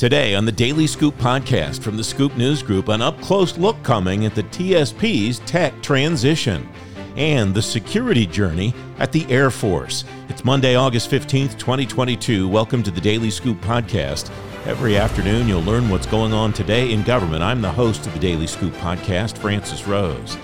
Today 0.00 0.34
on 0.34 0.46
the 0.46 0.52
Daily 0.52 0.86
Scoop 0.86 1.14
podcast 1.18 1.82
from 1.82 1.98
the 1.98 2.02
Scoop 2.02 2.34
News 2.34 2.62
Group, 2.62 2.88
an 2.88 3.02
up 3.02 3.20
close 3.20 3.58
look 3.58 3.76
coming 3.82 4.24
at 4.24 4.34
the 4.34 4.44
TSP's 4.44 5.40
tech 5.40 5.78
transition 5.82 6.66
and 7.18 7.54
the 7.54 7.60
security 7.60 8.24
journey 8.24 8.72
at 8.98 9.12
the 9.12 9.30
Air 9.30 9.50
Force. 9.50 10.06
It's 10.30 10.42
Monday, 10.42 10.74
August 10.74 11.10
15th, 11.10 11.58
2022. 11.58 12.48
Welcome 12.48 12.82
to 12.82 12.90
the 12.90 12.98
Daily 12.98 13.28
Scoop 13.28 13.60
podcast. 13.60 14.30
Every 14.64 14.96
afternoon, 14.96 15.46
you'll 15.46 15.60
learn 15.64 15.90
what's 15.90 16.06
going 16.06 16.32
on 16.32 16.54
today 16.54 16.92
in 16.92 17.02
government. 17.02 17.42
I'm 17.42 17.60
the 17.60 17.70
host 17.70 18.06
of 18.06 18.14
the 18.14 18.20
Daily 18.20 18.46
Scoop 18.46 18.72
podcast, 18.76 19.36
Francis 19.36 19.86
Rose. 19.86 20.38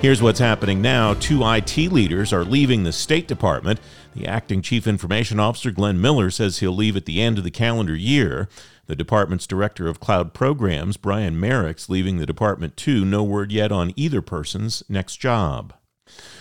Here's 0.00 0.22
what's 0.22 0.38
happening 0.38 0.80
now. 0.80 1.12
Two 1.12 1.44
IT 1.44 1.76
leaders 1.76 2.32
are 2.32 2.42
leaving 2.42 2.84
the 2.84 2.90
State 2.92 3.28
Department. 3.28 3.78
The 4.14 4.26
acting 4.26 4.62
chief 4.62 4.86
information 4.86 5.38
officer, 5.38 5.70
Glenn 5.70 6.00
Miller, 6.00 6.30
says 6.30 6.58
he'll 6.58 6.72
leave 6.72 6.96
at 6.96 7.04
the 7.04 7.20
end 7.20 7.36
of 7.36 7.44
the 7.44 7.50
calendar 7.50 7.94
year. 7.94 8.48
The 8.86 8.96
department's 8.96 9.46
director 9.46 9.88
of 9.88 10.00
cloud 10.00 10.32
programs, 10.32 10.96
Brian 10.96 11.38
Merrick's 11.38 11.90
leaving 11.90 12.16
the 12.16 12.24
department 12.24 12.78
too. 12.78 13.04
No 13.04 13.22
word 13.22 13.52
yet 13.52 13.70
on 13.70 13.92
either 13.94 14.22
person's 14.22 14.82
next 14.88 15.16
job. 15.16 15.74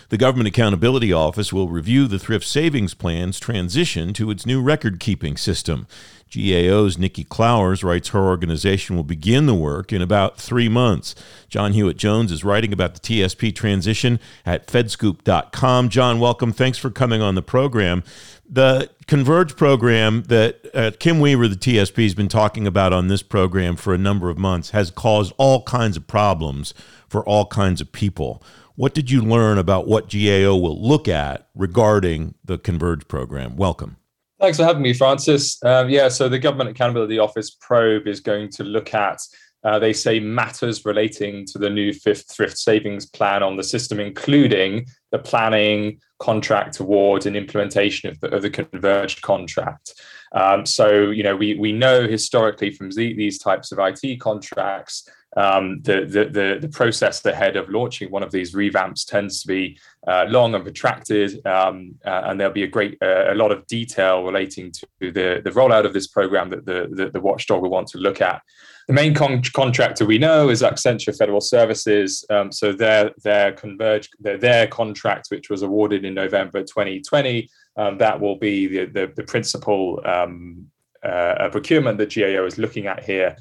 The 0.10 0.18
Government 0.18 0.48
Accountability 0.48 1.14
Office 1.14 1.54
will 1.54 1.70
review 1.70 2.08
the 2.08 2.18
Thrift 2.18 2.46
Savings 2.46 2.96
Plan's 2.96 3.40
transition 3.40 4.12
to 4.14 4.32
its 4.32 4.46
new 4.46 4.62
record 4.62 5.00
keeping 5.00 5.38
system. 5.38 5.86
GAO's 6.32 6.98
Nikki 6.98 7.24
Clowers 7.24 7.84
writes 7.84 8.10
her 8.10 8.22
organization 8.22 8.96
will 8.96 9.04
begin 9.04 9.46
the 9.46 9.56
work 9.56 9.92
in 9.92 10.02
about 10.02 10.38
three 10.38 10.70
months. 10.70 11.16
John 11.48 11.74
Hewitt 11.74 11.98
Jones 11.98 12.32
is 12.32 12.44
writing 12.44 12.72
about 12.72 12.94
the 12.94 13.00
TSP 13.00 13.56
transition 13.56 14.20
at 14.46 14.68
fedscoop.com. 14.68 15.90
John, 15.90 16.20
welcome. 16.20 16.54
Thanks 16.54 16.78
for 16.78 16.90
coming 16.92 17.22
on 17.22 17.36
the 17.36 17.42
program. 17.42 18.04
The 18.48 18.90
Converge 19.08 19.56
program 19.56 20.24
that 20.24 20.70
uh, 20.74 20.92
Kim 21.00 21.20
Weaver, 21.20 21.48
the 21.48 21.56
TSP, 21.56 22.04
has 22.04 22.16
been 22.16 22.28
talking 22.28 22.68
about 22.68 22.94
on 22.94 23.08
this 23.08 23.24
program 23.24 23.76
for 23.76 23.94
a 23.94 23.98
number 23.98 24.30
of 24.30 24.38
months 24.38 24.72
has 24.72 24.92
caused 24.92 25.34
all 25.38 25.64
kinds 25.64 25.98
of 25.98 26.08
problems 26.08 26.74
for 27.08 27.24
all 27.26 27.46
kinds 27.48 27.82
of 27.82 27.92
people. 27.92 28.44
What 28.80 28.94
did 28.94 29.12
you 29.12 29.22
learn 29.22 29.58
about 29.58 29.90
what 29.90 30.10
GAO 30.10 30.56
will 30.56 30.82
look 30.82 31.10
at 31.10 31.50
regarding 31.54 32.36
the 32.46 32.58
Converge 32.58 33.10
program? 33.10 33.58
Welcome. 33.58 33.98
Thanks 34.40 34.58
for 34.58 34.64
having 34.64 34.82
me, 34.82 34.94
Francis. 34.94 35.62
Um, 35.66 35.90
yeah, 35.90 36.08
so 36.08 36.30
the 36.30 36.40
Government 36.40 36.70
Accountability 36.70 37.20
Office 37.20 37.50
probe 37.50 38.08
is 38.08 38.22
going 38.22 38.48
to 38.52 38.64
look 38.64 38.94
at, 38.94 39.20
uh, 39.66 39.80
they 39.80 39.92
say, 39.92 40.22
matters 40.22 40.86
relating 40.86 41.46
to 41.48 41.60
the 41.60 41.70
new 41.70 41.92
fifth 41.92 42.32
thrift 42.34 42.58
savings 42.58 43.06
plan 43.06 43.44
on 43.44 43.58
the 43.58 43.66
system, 43.66 44.00
including 44.00 44.86
the 45.12 45.20
planning, 45.20 46.00
contract 46.20 46.80
award, 46.80 47.26
and 47.26 47.36
implementation 47.36 48.10
of 48.10 48.18
the, 48.22 48.34
of 48.34 48.44
the 48.44 48.50
converged 48.50 49.22
contract. 49.22 49.94
Um, 50.32 50.66
so, 50.66 51.10
you 51.10 51.24
know, 51.24 51.36
we, 51.36 51.56
we 51.56 51.74
know 51.74 52.08
historically 52.08 52.72
from 52.72 52.92
these 52.92 53.40
types 53.40 53.74
of 53.74 53.80
IT 53.80 54.22
contracts 54.22 55.06
um, 55.38 55.82
the, 55.84 56.06
the, 56.06 56.26
the, 56.26 56.58
the, 56.60 56.70
process 56.70 57.24
ahead 57.24 57.56
of 57.56 57.70
launching 57.70 58.10
one 58.10 58.24
of 58.24 58.32
these 58.32 58.56
revamps 58.56 59.06
tends 59.06 59.42
to 59.42 59.48
be 59.48 59.80
uh, 60.08 60.26
long 60.28 60.56
and 60.56 60.64
protracted, 60.64 61.46
um, 61.46 61.94
uh, 62.04 62.24
and 62.26 62.40
there'll 62.40 62.52
be 62.52 62.64
a 62.64 62.68
great 62.68 62.98
uh, 63.02 63.32
a 63.32 63.36
lot 63.36 63.52
of 63.52 63.66
detail 63.68 64.24
relating 64.24 64.72
to 64.72 64.88
the, 65.00 65.40
the 65.44 65.52
rollout 65.52 65.86
of 65.86 65.94
this 65.94 66.08
program 66.08 66.50
that 66.50 66.66
the, 66.66 66.90
the, 66.92 67.12
the 67.12 67.20
watchdog 67.20 67.62
will 67.62 67.70
want 67.70 67.88
to 67.88 68.00
look 68.00 68.22
at. 68.22 68.42
The 68.88 68.94
main 68.94 69.14
con- 69.14 69.44
contractor 69.54 70.04
we 70.04 70.18
know 70.18 70.50
is 70.50 70.64
Accenture 70.64 71.16
Federal 71.16 71.42
Services. 71.42 72.26
Um, 72.32 72.52
so 72.52 72.74
their 72.74 73.12
their 73.24 73.52
converge 73.52 74.10
their, 74.20 74.40
their 74.40 74.66
contract, 74.66 75.28
which 75.30 75.52
was 75.52 75.62
awarded 75.62 76.06
in 76.06 76.16
November 76.16 76.62
2020, 76.62 77.48
um, 77.78 78.00
that 78.00 78.20
will 78.20 78.38
be 78.38 78.66
the 78.66 78.86
the, 78.86 79.14
the 79.16 79.24
principal 79.24 80.02
um, 80.06 80.66
uh, 81.04 81.50
procurement 81.52 82.00
that 82.00 82.16
GAO 82.16 82.46
is 82.46 82.58
looking 82.58 82.88
at 82.88 83.04
here. 83.04 83.36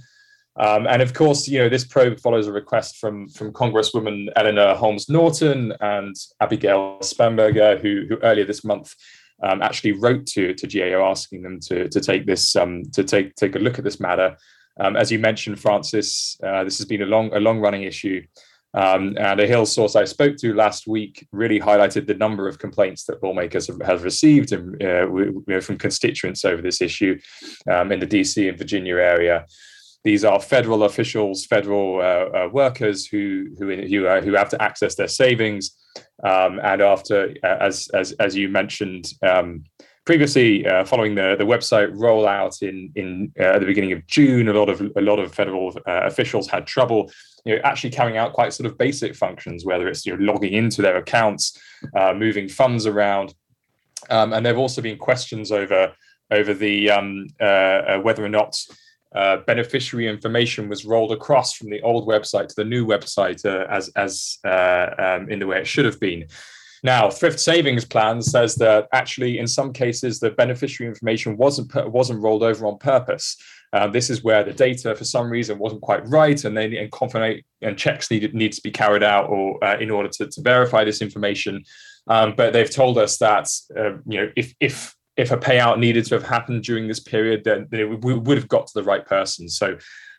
Um, 0.58 0.86
and 0.88 1.00
of 1.00 1.14
course, 1.14 1.46
you 1.46 1.58
know, 1.58 1.68
this 1.68 1.84
probe 1.84 2.18
follows 2.18 2.48
a 2.48 2.52
request 2.52 2.96
from, 2.96 3.28
from 3.28 3.52
Congresswoman 3.52 4.26
Eleanor 4.34 4.74
Holmes 4.74 5.08
Norton 5.08 5.72
and 5.80 6.16
Abigail 6.40 6.98
Spanberger, 7.00 7.80
who, 7.80 8.06
who 8.08 8.16
earlier 8.22 8.44
this 8.44 8.64
month 8.64 8.94
um, 9.42 9.62
actually 9.62 9.92
wrote 9.92 10.26
to, 10.26 10.54
to 10.54 10.66
GAO 10.66 11.08
asking 11.08 11.42
them 11.42 11.60
to, 11.60 11.88
to 11.88 12.00
take 12.00 12.26
this 12.26 12.56
um, 12.56 12.82
to 12.92 13.04
take 13.04 13.36
take 13.36 13.54
a 13.54 13.60
look 13.60 13.78
at 13.78 13.84
this 13.84 14.00
matter. 14.00 14.36
Um, 14.80 14.96
as 14.96 15.10
you 15.10 15.18
mentioned, 15.18 15.60
Francis, 15.60 16.36
uh, 16.44 16.64
this 16.64 16.78
has 16.78 16.86
been 16.86 17.02
a 17.02 17.06
long 17.06 17.32
a 17.32 17.40
long 17.40 17.60
running 17.60 17.84
issue. 17.84 18.22
Um, 18.74 19.16
and 19.18 19.40
a 19.40 19.46
Hill 19.46 19.64
source 19.64 19.96
I 19.96 20.04
spoke 20.04 20.36
to 20.38 20.52
last 20.52 20.86
week 20.86 21.26
really 21.32 21.58
highlighted 21.58 22.06
the 22.06 22.14
number 22.14 22.46
of 22.46 22.58
complaints 22.58 23.04
that 23.04 23.22
lawmakers 23.22 23.66
have, 23.68 23.80
have 23.80 24.04
received 24.04 24.52
and, 24.52 24.80
uh, 24.82 25.10
you 25.10 25.42
know, 25.46 25.60
from 25.62 25.78
constituents 25.78 26.44
over 26.44 26.60
this 26.60 26.82
issue 26.82 27.18
um, 27.70 27.92
in 27.92 27.98
the 27.98 28.06
DC 28.06 28.46
and 28.46 28.58
Virginia 28.58 28.96
area. 28.96 29.46
These 30.04 30.24
are 30.24 30.40
federal 30.40 30.84
officials, 30.84 31.44
federal 31.44 31.98
uh, 31.98 32.44
uh, 32.46 32.48
workers 32.52 33.06
who 33.06 33.46
who 33.58 33.74
who, 33.74 34.06
uh, 34.06 34.20
who, 34.20 34.34
have 34.34 34.48
to 34.50 34.62
access 34.62 34.94
their 34.94 35.08
savings. 35.08 35.76
Um, 36.22 36.60
and 36.62 36.80
after, 36.80 37.34
uh, 37.42 37.56
as 37.60 37.88
as 37.94 38.12
as 38.12 38.36
you 38.36 38.48
mentioned 38.48 39.12
um, 39.22 39.64
previously, 40.04 40.64
uh, 40.66 40.84
following 40.84 41.16
the 41.16 41.34
the 41.36 41.44
website 41.44 41.92
rollout 41.96 42.62
in 42.62 42.92
in 42.94 43.32
uh, 43.40 43.54
at 43.54 43.60
the 43.60 43.66
beginning 43.66 43.90
of 43.92 44.06
June, 44.06 44.48
a 44.48 44.52
lot 44.52 44.68
of 44.68 44.80
a 44.96 45.00
lot 45.00 45.18
of 45.18 45.34
federal 45.34 45.76
officials 45.86 46.48
had 46.48 46.66
trouble. 46.66 47.10
You 47.44 47.56
know, 47.56 47.60
actually 47.64 47.90
carrying 47.90 48.18
out 48.18 48.34
quite 48.34 48.52
sort 48.52 48.70
of 48.70 48.78
basic 48.78 49.16
functions, 49.16 49.64
whether 49.64 49.88
it's 49.88 50.06
you 50.06 50.16
know 50.16 50.32
logging 50.32 50.52
into 50.52 50.80
their 50.80 50.96
accounts, 50.96 51.60
moving 52.14 52.48
funds 52.48 52.86
around, 52.86 53.34
um, 54.10 54.32
and 54.32 54.46
there 54.46 54.52
have 54.52 54.60
also 54.60 54.80
been 54.80 54.96
questions 54.96 55.50
over 55.50 55.92
over 56.30 56.54
the 56.54 56.88
um, 56.88 57.26
whether 58.02 58.24
or 58.24 58.28
not 58.28 58.56
uh, 59.14 59.38
beneficiary 59.46 60.06
information 60.06 60.68
was 60.68 60.84
rolled 60.84 61.12
across 61.12 61.54
from 61.54 61.70
the 61.70 61.80
old 61.82 62.06
website 62.06 62.48
to 62.48 62.54
the 62.56 62.64
new 62.64 62.86
website 62.86 63.44
uh, 63.44 63.66
as 63.70 63.88
as 63.96 64.38
uh, 64.44 64.90
um, 64.98 65.30
in 65.30 65.38
the 65.38 65.46
way 65.46 65.58
it 65.58 65.66
should 65.66 65.84
have 65.86 65.98
been. 66.00 66.26
Now, 66.84 67.10
Thrift 67.10 67.40
Savings 67.40 67.84
Plan 67.84 68.22
says 68.22 68.54
that 68.56 68.86
actually, 68.92 69.38
in 69.38 69.46
some 69.46 69.72
cases, 69.72 70.20
the 70.20 70.30
beneficiary 70.30 70.88
information 70.88 71.36
wasn't 71.36 71.72
wasn't 71.90 72.22
rolled 72.22 72.42
over 72.42 72.66
on 72.66 72.78
purpose. 72.78 73.36
Uh, 73.72 73.86
this 73.86 74.08
is 74.08 74.24
where 74.24 74.44
the 74.44 74.52
data, 74.52 74.94
for 74.94 75.04
some 75.04 75.28
reason, 75.28 75.58
wasn't 75.58 75.82
quite 75.82 76.06
right, 76.08 76.44
and 76.44 76.56
then 76.56 76.72
and 76.74 76.92
confirmate 76.92 77.44
and 77.62 77.76
checks 77.76 78.10
needed 78.10 78.34
needs 78.34 78.56
to 78.56 78.62
be 78.62 78.70
carried 78.70 79.02
out 79.02 79.28
or 79.28 79.62
uh, 79.64 79.78
in 79.78 79.90
order 79.90 80.08
to, 80.08 80.26
to 80.26 80.40
verify 80.42 80.84
this 80.84 81.02
information. 81.02 81.62
Um, 82.06 82.34
but 82.36 82.52
they've 82.52 82.70
told 82.70 82.98
us 82.98 83.18
that 83.18 83.50
you 84.06 84.20
know 84.20 84.30
if 84.36 84.54
if 84.60 84.94
if 85.18 85.32
a 85.32 85.36
payout 85.36 85.78
needed 85.78 86.06
to 86.06 86.14
have 86.14 86.22
happened 86.22 86.62
during 86.62 86.86
this 86.86 87.00
period, 87.00 87.42
then 87.42 87.66
we 87.70 88.14
would 88.14 88.38
have 88.38 88.48
got 88.48 88.68
to 88.68 88.74
the 88.74 88.84
right 88.84 89.04
person. 89.04 89.48
So 89.48 89.76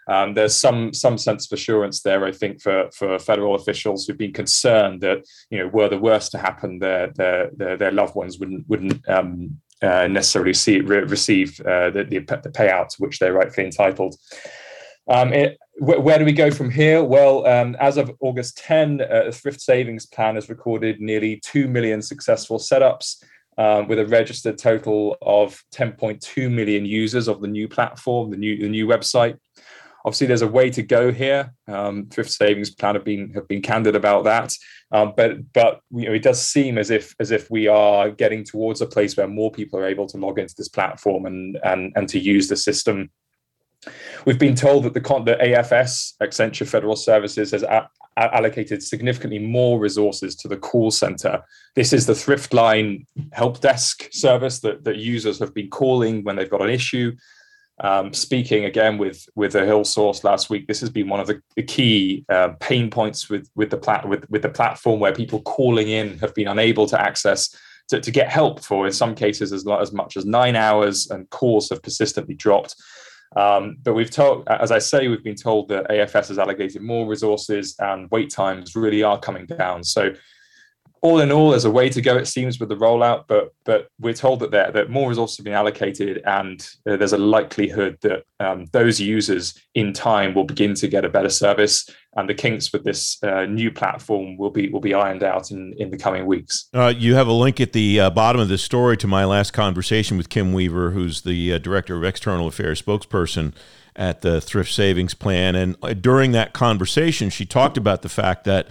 um, 0.09 0.33
there's 0.33 0.55
some 0.55 0.93
some 0.93 1.17
sense 1.17 1.45
of 1.45 1.57
assurance 1.57 2.01
there, 2.01 2.25
I 2.25 2.33
think, 2.33 2.61
for 2.61 2.89
for 2.91 3.17
federal 3.17 3.55
officials 3.55 4.05
who've 4.05 4.17
been 4.17 4.33
concerned 4.33 5.01
that 5.01 5.23
you 5.49 5.57
know 5.57 5.67
were 5.67 5.87
the 5.87 5.97
worst 5.97 6.31
to 6.33 6.37
happen, 6.37 6.79
their 6.79 7.11
their 7.13 7.49
their, 7.55 7.77
their 7.77 7.91
loved 7.91 8.15
ones 8.15 8.39
wouldn't 8.39 8.67
wouldn't 8.67 9.07
um, 9.07 9.59
uh, 9.81 10.07
necessarily 10.07 10.53
see 10.53 10.81
re- 10.81 11.03
receive 11.03 11.61
uh, 11.61 11.89
the, 11.91 12.03
the, 12.03 12.19
the 12.19 12.49
payout 12.49 12.89
to 12.89 12.97
which 12.97 13.19
they're 13.19 13.33
rightfully 13.33 13.65
entitled. 13.65 14.15
Um, 15.07 15.31
it, 15.31 15.57
where 15.79 16.19
do 16.19 16.25
we 16.25 16.33
go 16.33 16.51
from 16.51 16.69
here? 16.69 17.03
Well, 17.03 17.47
um, 17.47 17.77
as 17.79 17.95
of 17.95 18.11
August 18.19 18.57
10, 18.57 19.01
uh, 19.01 19.23
the 19.23 19.31
Thrift 19.31 19.61
Savings 19.61 20.05
Plan 20.05 20.35
has 20.35 20.49
recorded 20.49 20.99
nearly 20.99 21.39
2 21.45 21.69
million 21.69 22.01
successful 22.01 22.59
setups 22.59 23.23
um, 23.59 23.89
with 23.89 23.99
a 23.99 24.07
registered 24.07 24.57
total 24.57 25.17
of 25.21 25.61
10.2 25.75 26.49
million 26.49 26.85
users 26.85 27.27
of 27.27 27.41
the 27.41 27.47
new 27.47 27.67
platform, 27.67 28.31
the 28.31 28.37
new 28.37 28.57
the 28.57 28.69
new 28.69 28.87
website. 28.87 29.37
Obviously, 30.05 30.27
there's 30.27 30.41
a 30.41 30.47
way 30.47 30.69
to 30.69 30.81
go 30.81 31.11
here. 31.11 31.53
Um, 31.67 32.07
Thrift 32.07 32.31
Savings 32.31 32.73
Plan 32.73 32.95
have 32.95 33.03
been 33.03 33.31
have 33.33 33.49
been 33.49 33.61
candid 33.61 33.97
about 33.97 34.23
that, 34.23 34.53
um, 34.93 35.11
but 35.17 35.51
but 35.51 35.81
you 35.91 36.05
know, 36.05 36.13
it 36.13 36.23
does 36.23 36.41
seem 36.41 36.77
as 36.77 36.89
if 36.89 37.13
as 37.19 37.31
if 37.31 37.51
we 37.51 37.67
are 37.67 38.09
getting 38.09 38.45
towards 38.45 38.79
a 38.79 38.87
place 38.87 39.17
where 39.17 39.27
more 39.27 39.51
people 39.51 39.77
are 39.77 39.85
able 39.85 40.07
to 40.07 40.17
log 40.17 40.39
into 40.39 40.55
this 40.57 40.69
platform 40.69 41.25
and 41.25 41.59
and 41.65 41.91
and 41.97 42.07
to 42.07 42.17
use 42.17 42.47
the 42.47 42.55
system 42.55 43.09
We've 44.25 44.39
been 44.39 44.55
told 44.55 44.83
that 44.83 44.93
the, 44.93 44.99
the 44.99 45.37
AFS, 45.41 46.13
Accenture 46.21 46.67
Federal 46.67 46.95
Services, 46.95 47.51
has 47.51 47.63
a- 47.63 47.89
allocated 48.17 48.83
significantly 48.83 49.39
more 49.39 49.79
resources 49.79 50.35
to 50.35 50.47
the 50.47 50.57
call 50.57 50.91
center. 50.91 51.41
This 51.75 51.93
is 51.93 52.05
the 52.05 52.13
Thriftline 52.13 53.05
help 53.31 53.61
desk 53.61 54.09
service 54.11 54.59
that, 54.59 54.83
that 54.83 54.97
users 54.97 55.39
have 55.39 55.53
been 55.53 55.69
calling 55.69 56.23
when 56.23 56.35
they've 56.35 56.49
got 56.49 56.61
an 56.61 56.69
issue. 56.69 57.15
Um, 57.81 58.11
speaking 58.11 58.65
again 58.65 58.97
with 58.97 59.25
with 59.35 59.55
a 59.55 59.65
Hill 59.65 59.85
source 59.85 60.25
last 60.25 60.49
week, 60.49 60.67
this 60.67 60.81
has 60.81 60.89
been 60.89 61.07
one 61.07 61.21
of 61.21 61.27
the, 61.27 61.41
the 61.55 61.63
key 61.63 62.25
uh, 62.27 62.49
pain 62.59 62.89
points 62.89 63.29
with 63.29 63.49
with 63.55 63.69
the 63.69 63.77
plat- 63.77 64.07
with, 64.07 64.29
with 64.29 64.41
the 64.41 64.49
platform 64.49 64.99
where 64.99 65.13
people 65.13 65.41
calling 65.43 65.87
in 65.87 66.19
have 66.19 66.35
been 66.35 66.49
unable 66.49 66.87
to 66.87 66.99
access 66.99 67.55
to, 67.87 68.01
to 68.01 68.11
get 68.11 68.29
help 68.29 68.61
for 68.65 68.85
in 68.85 68.91
some 68.91 69.15
cases 69.15 69.53
as, 69.53 69.65
as 69.65 69.93
much 69.93 70.17
as 70.17 70.25
nine 70.25 70.57
hours, 70.57 71.09
and 71.09 71.29
calls 71.29 71.69
have 71.69 71.81
persistently 71.81 72.35
dropped. 72.35 72.75
Um, 73.35 73.77
but 73.83 73.93
we've 73.93 74.09
told, 74.09 74.47
as 74.47 74.71
I 74.71 74.79
say, 74.79 75.07
we've 75.07 75.23
been 75.23 75.35
told 75.35 75.69
that 75.69 75.87
AFS 75.89 76.29
has 76.29 76.39
allocated 76.39 76.81
more 76.81 77.07
resources 77.07 77.75
and 77.79 78.09
wait 78.11 78.31
times 78.31 78.75
really 78.75 79.03
are 79.03 79.19
coming 79.19 79.45
down. 79.45 79.83
So 79.83 80.11
all 81.01 81.19
in 81.19 81.31
all, 81.31 81.51
there's 81.51 81.65
a 81.65 81.71
way 81.71 81.89
to 81.89 82.01
go, 82.01 82.17
it 82.17 82.27
seems, 82.27 82.59
with 82.59 82.69
the 82.69 82.75
rollout, 82.75 83.25
but 83.27 83.53
but 83.63 83.89
we're 83.99 84.13
told 84.13 84.39
that 84.41 84.51
there 84.51 84.71
that 84.71 84.89
more 84.89 85.09
resources 85.09 85.37
have 85.37 85.43
been 85.43 85.53
allocated, 85.53 86.21
and 86.25 86.67
uh, 86.87 86.97
there's 86.97 87.13
a 87.13 87.17
likelihood 87.17 87.97
that 88.01 88.23
um, 88.39 88.65
those 88.71 88.99
users 88.99 89.59
in 89.75 89.93
time 89.93 90.33
will 90.33 90.43
begin 90.43 90.73
to 90.75 90.87
get 90.87 91.05
a 91.05 91.09
better 91.09 91.29
service, 91.29 91.89
and 92.15 92.27
the 92.27 92.33
kinks 92.33 92.73
with 92.73 92.83
this 92.83 93.21
uh, 93.23 93.45
new 93.45 93.71
platform 93.71 94.37
will 94.37 94.49
be 94.49 94.69
will 94.69 94.79
be 94.79 94.93
ironed 94.93 95.23
out 95.23 95.51
in 95.51 95.73
in 95.77 95.89
the 95.89 95.97
coming 95.97 96.25
weeks. 96.25 96.67
Uh, 96.73 96.93
you 96.95 97.15
have 97.15 97.27
a 97.27 97.33
link 97.33 97.61
at 97.61 97.73
the 97.73 97.99
uh, 97.99 98.09
bottom 98.09 98.41
of 98.41 98.49
the 98.49 98.57
story 98.57 98.97
to 98.97 99.07
my 99.07 99.25
last 99.25 99.51
conversation 99.51 100.17
with 100.17 100.29
Kim 100.29 100.53
Weaver, 100.53 100.91
who's 100.91 101.21
the 101.21 101.53
uh, 101.53 101.57
director 101.57 101.95
of 101.95 102.03
external 102.03 102.47
affairs 102.47 102.81
spokesperson 102.81 103.53
at 103.95 104.21
the 104.21 104.39
Thrift 104.39 104.73
Savings 104.73 105.13
Plan, 105.13 105.55
and 105.55 105.75
uh, 105.81 105.93
during 105.93 106.31
that 106.33 106.53
conversation, 106.53 107.29
she 107.29 107.45
talked 107.45 107.77
about 107.77 108.01
the 108.01 108.09
fact 108.09 108.43
that 108.45 108.67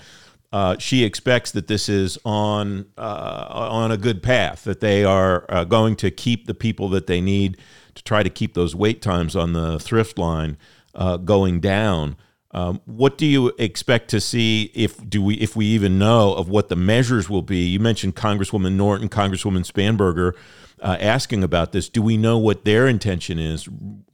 uh, 0.50 0.76
she 0.78 1.04
expects 1.04 1.50
that 1.50 1.66
this 1.66 1.88
is 1.88 2.18
on 2.24 2.86
uh, 2.96 3.46
on 3.50 3.90
a 3.90 3.96
good 3.96 4.22
path. 4.22 4.64
That 4.64 4.80
they 4.80 5.04
are 5.04 5.44
uh, 5.48 5.64
going 5.64 5.96
to 5.96 6.10
keep 6.10 6.46
the 6.46 6.54
people 6.54 6.88
that 6.90 7.06
they 7.06 7.20
need 7.20 7.58
to 7.94 8.02
try 8.02 8.22
to 8.22 8.30
keep 8.30 8.54
those 8.54 8.74
wait 8.74 9.02
times 9.02 9.36
on 9.36 9.52
the 9.52 9.78
thrift 9.78 10.18
line 10.18 10.56
uh, 10.94 11.18
going 11.18 11.60
down. 11.60 12.16
Um, 12.52 12.80
what 12.86 13.18
do 13.18 13.26
you 13.26 13.52
expect 13.58 14.08
to 14.10 14.22
see 14.22 14.70
if 14.74 15.06
do 15.06 15.22
we 15.22 15.34
if 15.34 15.54
we 15.54 15.66
even 15.66 15.98
know 15.98 16.32
of 16.32 16.48
what 16.48 16.70
the 16.70 16.76
measures 16.76 17.28
will 17.28 17.42
be? 17.42 17.66
You 17.66 17.78
mentioned 17.80 18.16
Congresswoman 18.16 18.72
Norton, 18.72 19.08
Congresswoman 19.08 19.70
Spanberger. 19.70 20.34
Uh, 20.80 20.96
asking 21.00 21.42
about 21.42 21.72
this. 21.72 21.88
Do 21.88 22.00
we 22.00 22.16
know 22.16 22.38
what 22.38 22.64
their 22.64 22.86
intention 22.86 23.36
is? 23.36 23.68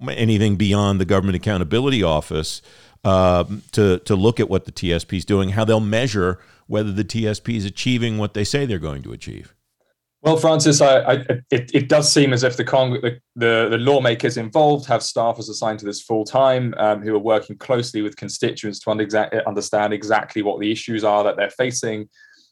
Anything 0.09 0.57
beyond 0.57 0.99
the 0.99 1.05
Government 1.05 1.37
Accountability 1.37 2.03
Office 2.03 2.63
uh, 3.05 3.45
to 3.73 3.99
to 4.01 4.17
look 4.17 4.41
at 4.41 4.49
what 4.49 4.65
the 4.65 4.73
TSP 4.73 5.19
is 5.19 5.25
doing, 5.25 5.51
how 5.51 5.65
they'll 5.65 5.81
measure 5.81 6.41
whether 6.67 6.93
the 6.93 7.05
TSP 7.05 7.57
is 7.57 7.65
achieving 7.65 8.19
what 8.19 8.35
they 8.35 8.45
say 8.45 8.65
they're 8.65 8.79
going 8.79 9.03
to 9.03 9.13
achieve. 9.13 9.55
Well, 10.23 10.39
Francis, 10.39 10.81
I, 10.81 11.01
I, 11.01 11.13
it, 11.51 11.71
it 11.75 11.89
does 11.91 12.11
seem 12.11 12.33
as 12.33 12.45
if 12.45 12.57
the, 12.57 12.65
Cong- 12.65 13.03
the, 13.03 13.21
the, 13.37 13.69
the 13.71 13.77
lawmakers 13.77 14.39
involved 14.39 14.87
have 14.87 15.03
staffers 15.03 15.51
assigned 15.51 15.81
to 15.81 15.85
this 15.85 16.01
full 16.01 16.25
time 16.25 16.73
um, 16.79 17.03
who 17.03 17.15
are 17.15 17.19
working 17.19 17.59
closely 17.59 18.01
with 18.01 18.17
constituents 18.17 18.79
to 18.81 18.91
understand 18.91 19.93
exactly 19.93 20.41
what 20.41 20.61
the 20.61 20.73
issues 20.73 21.05
are 21.05 21.25
that 21.25 21.37
they're 21.37 21.51
facing. 21.51 22.09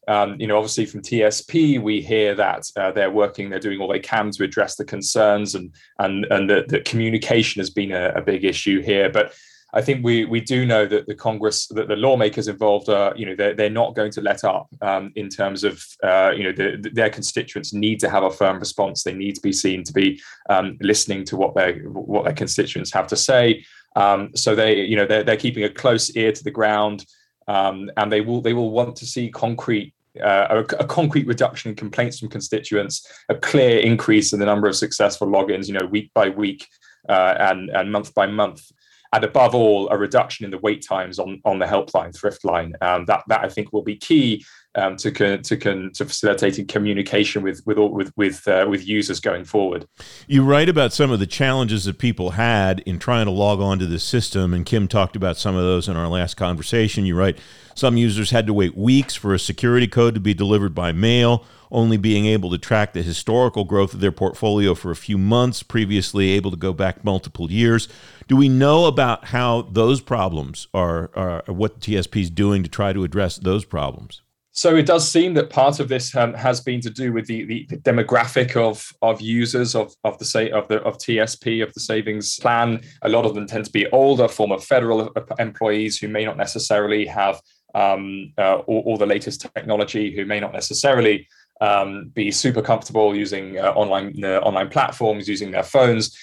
Um, 0.06 0.38
you 0.38 0.46
know, 0.46 0.58
obviously 0.58 0.84
from 0.84 1.00
TSP, 1.00 1.80
we 1.80 2.02
hear 2.02 2.34
that 2.34 2.70
uh, 2.76 2.92
they're 2.92 3.10
working, 3.10 3.48
they're 3.48 3.58
doing 3.58 3.80
all 3.80 3.88
they 3.88 4.00
can 4.00 4.30
to 4.32 4.44
address 4.44 4.74
the 4.74 4.84
concerns, 4.84 5.54
and 5.54 5.72
and 6.00 6.26
and 6.26 6.50
the 6.50 6.82
communication 6.84 7.60
has 7.60 7.70
been 7.70 7.92
a, 7.92 8.08
a 8.16 8.20
big 8.20 8.44
issue 8.44 8.82
here. 8.82 9.08
But 9.08 9.32
I 9.74 9.80
think 9.80 10.04
we 10.04 10.26
we 10.26 10.40
do 10.40 10.66
know 10.66 10.86
that 10.86 11.06
the 11.06 11.14
Congress, 11.14 11.66
that 11.68 11.88
the 11.88 11.96
lawmakers 11.96 12.48
involved 12.48 12.90
are, 12.90 13.16
you 13.16 13.24
know, 13.24 13.34
they're, 13.34 13.54
they're 13.54 13.70
not 13.70 13.94
going 13.94 14.10
to 14.12 14.20
let 14.20 14.44
up 14.44 14.68
um, 14.82 15.12
in 15.16 15.30
terms 15.30 15.64
of, 15.64 15.82
uh, 16.02 16.32
you 16.36 16.44
know, 16.44 16.52
the, 16.52 16.90
their 16.92 17.08
constituents 17.08 17.72
need 17.72 17.98
to 18.00 18.10
have 18.10 18.22
a 18.22 18.30
firm 18.30 18.58
response. 18.58 19.02
They 19.02 19.14
need 19.14 19.34
to 19.36 19.40
be 19.40 19.52
seen 19.52 19.82
to 19.84 19.92
be 19.92 20.20
um, 20.50 20.76
listening 20.80 21.24
to 21.26 21.36
what 21.36 21.54
their 21.54 21.78
what 21.84 22.24
their 22.24 22.34
constituents 22.34 22.92
have 22.92 23.06
to 23.08 23.16
say. 23.16 23.64
Um, 23.96 24.30
so 24.34 24.54
they, 24.54 24.82
you 24.82 24.96
know, 24.96 25.06
they're, 25.06 25.22
they're 25.22 25.36
keeping 25.36 25.64
a 25.64 25.70
close 25.70 26.10
ear 26.16 26.32
to 26.32 26.44
the 26.44 26.50
ground, 26.50 27.06
um, 27.48 27.90
and 27.96 28.12
they 28.12 28.20
will 28.20 28.42
they 28.42 28.52
will 28.52 28.70
want 28.70 28.96
to 28.96 29.06
see 29.06 29.30
concrete 29.30 29.94
uh, 30.22 30.46
a, 30.50 30.58
a, 30.76 30.86
concrete 30.86 31.26
reduction 31.26 31.70
in 31.70 31.76
complaints 31.76 32.18
from 32.18 32.28
constituents, 32.28 33.10
a 33.30 33.34
clear 33.34 33.78
increase 33.78 34.34
in 34.34 34.38
the 34.38 34.44
number 34.44 34.68
of 34.68 34.76
successful 34.76 35.26
logins, 35.26 35.68
you 35.68 35.72
know, 35.72 35.86
week 35.86 36.10
by 36.12 36.28
week 36.28 36.68
uh, 37.08 37.34
and, 37.38 37.70
and 37.70 37.90
month 37.90 38.12
by 38.12 38.26
month 38.26 38.70
and 39.12 39.24
above 39.24 39.54
all, 39.54 39.88
a 39.90 39.96
reduction 39.96 40.44
in 40.44 40.50
the 40.50 40.58
wait 40.58 40.84
times 40.86 41.18
on, 41.18 41.40
on 41.44 41.58
the 41.58 41.66
helpline, 41.66 42.16
thrift 42.16 42.44
line. 42.44 42.74
Um, 42.80 43.04
that, 43.06 43.24
that 43.28 43.44
I 43.44 43.48
think 43.48 43.72
will 43.72 43.82
be 43.82 43.96
key 43.96 44.44
um, 44.74 44.96
to, 44.96 45.10
to, 45.10 45.56
to 45.90 46.04
facilitating 46.04 46.66
communication 46.66 47.42
with 47.42 47.62
with 47.66 47.78
with 47.78 48.12
with, 48.16 48.48
uh, 48.48 48.66
with 48.68 48.86
users 48.86 49.20
going 49.20 49.44
forward. 49.44 49.86
You 50.26 50.44
write 50.44 50.68
about 50.68 50.92
some 50.92 51.10
of 51.10 51.18
the 51.18 51.26
challenges 51.26 51.84
that 51.84 51.98
people 51.98 52.30
had 52.30 52.80
in 52.80 52.98
trying 52.98 53.26
to 53.26 53.32
log 53.32 53.60
on 53.60 53.78
to 53.78 53.86
the 53.86 53.98
system, 53.98 54.54
and 54.54 54.64
Kim 54.64 54.88
talked 54.88 55.16
about 55.16 55.36
some 55.36 55.56
of 55.56 55.62
those 55.62 55.88
in 55.88 55.96
our 55.96 56.08
last 56.08 56.36
conversation. 56.36 57.06
You 57.06 57.16
write 57.16 57.38
some 57.74 57.96
users 57.96 58.30
had 58.30 58.46
to 58.46 58.54
wait 58.54 58.76
weeks 58.76 59.14
for 59.14 59.34
a 59.34 59.38
security 59.38 59.88
code 59.88 60.14
to 60.14 60.20
be 60.20 60.34
delivered 60.34 60.74
by 60.74 60.92
mail 60.92 61.44
only 61.72 61.96
being 61.96 62.26
able 62.26 62.50
to 62.50 62.58
track 62.58 62.92
the 62.92 63.02
historical 63.02 63.64
growth 63.64 63.94
of 63.94 64.00
their 64.00 64.12
portfolio 64.12 64.74
for 64.74 64.90
a 64.90 64.96
few 64.96 65.16
months, 65.16 65.62
previously 65.62 66.30
able 66.30 66.50
to 66.50 66.56
go 66.56 66.72
back 66.72 67.02
multiple 67.02 67.50
years. 67.50 67.88
Do 68.28 68.36
we 68.36 68.48
know 68.48 68.84
about 68.84 69.24
how 69.26 69.62
those 69.62 70.02
problems 70.02 70.68
are, 70.74 71.10
are 71.16 71.42
what 71.46 71.80
TSP 71.80 72.20
is 72.20 72.30
doing 72.30 72.62
to 72.62 72.68
try 72.68 72.92
to 72.92 73.04
address 73.04 73.36
those 73.36 73.64
problems? 73.64 74.20
So 74.54 74.76
it 74.76 74.84
does 74.84 75.10
seem 75.10 75.32
that 75.34 75.48
part 75.48 75.80
of 75.80 75.88
this 75.88 76.14
um, 76.14 76.34
has 76.34 76.60
been 76.60 76.82
to 76.82 76.90
do 76.90 77.10
with 77.10 77.26
the, 77.26 77.44
the, 77.44 77.66
demographic 77.78 78.54
of 78.54 78.92
of 79.00 79.18
users 79.20 79.74
of 79.74 79.94
of 80.04 80.18
the 80.18 80.26
say 80.26 80.50
of 80.50 80.68
the 80.68 80.82
of 80.82 80.98
TSP 80.98 81.62
of 81.62 81.72
the 81.72 81.80
savings 81.80 82.38
plan. 82.38 82.82
A 83.00 83.08
lot 83.08 83.24
of 83.24 83.34
them 83.34 83.46
tend 83.46 83.64
to 83.64 83.72
be 83.72 83.88
older, 83.88 84.28
former 84.28 84.58
federal 84.58 85.10
employees 85.38 85.98
who 85.98 86.08
may 86.08 86.26
not 86.26 86.36
necessarily 86.36 87.06
have 87.06 87.40
um, 87.74 88.34
uh, 88.36 88.56
all, 88.56 88.82
all, 88.84 88.96
the 88.98 89.06
latest 89.06 89.40
technology, 89.40 90.14
who 90.14 90.26
may 90.26 90.38
not 90.38 90.52
necessarily 90.52 91.26
um, 91.62 92.10
be 92.12 92.30
super 92.30 92.60
comfortable 92.60 93.16
using 93.16 93.58
uh, 93.58 93.70
online 93.70 94.22
uh, 94.22 94.40
online 94.40 94.68
platforms, 94.68 95.26
using 95.26 95.50
their 95.50 95.62
phones, 95.62 96.14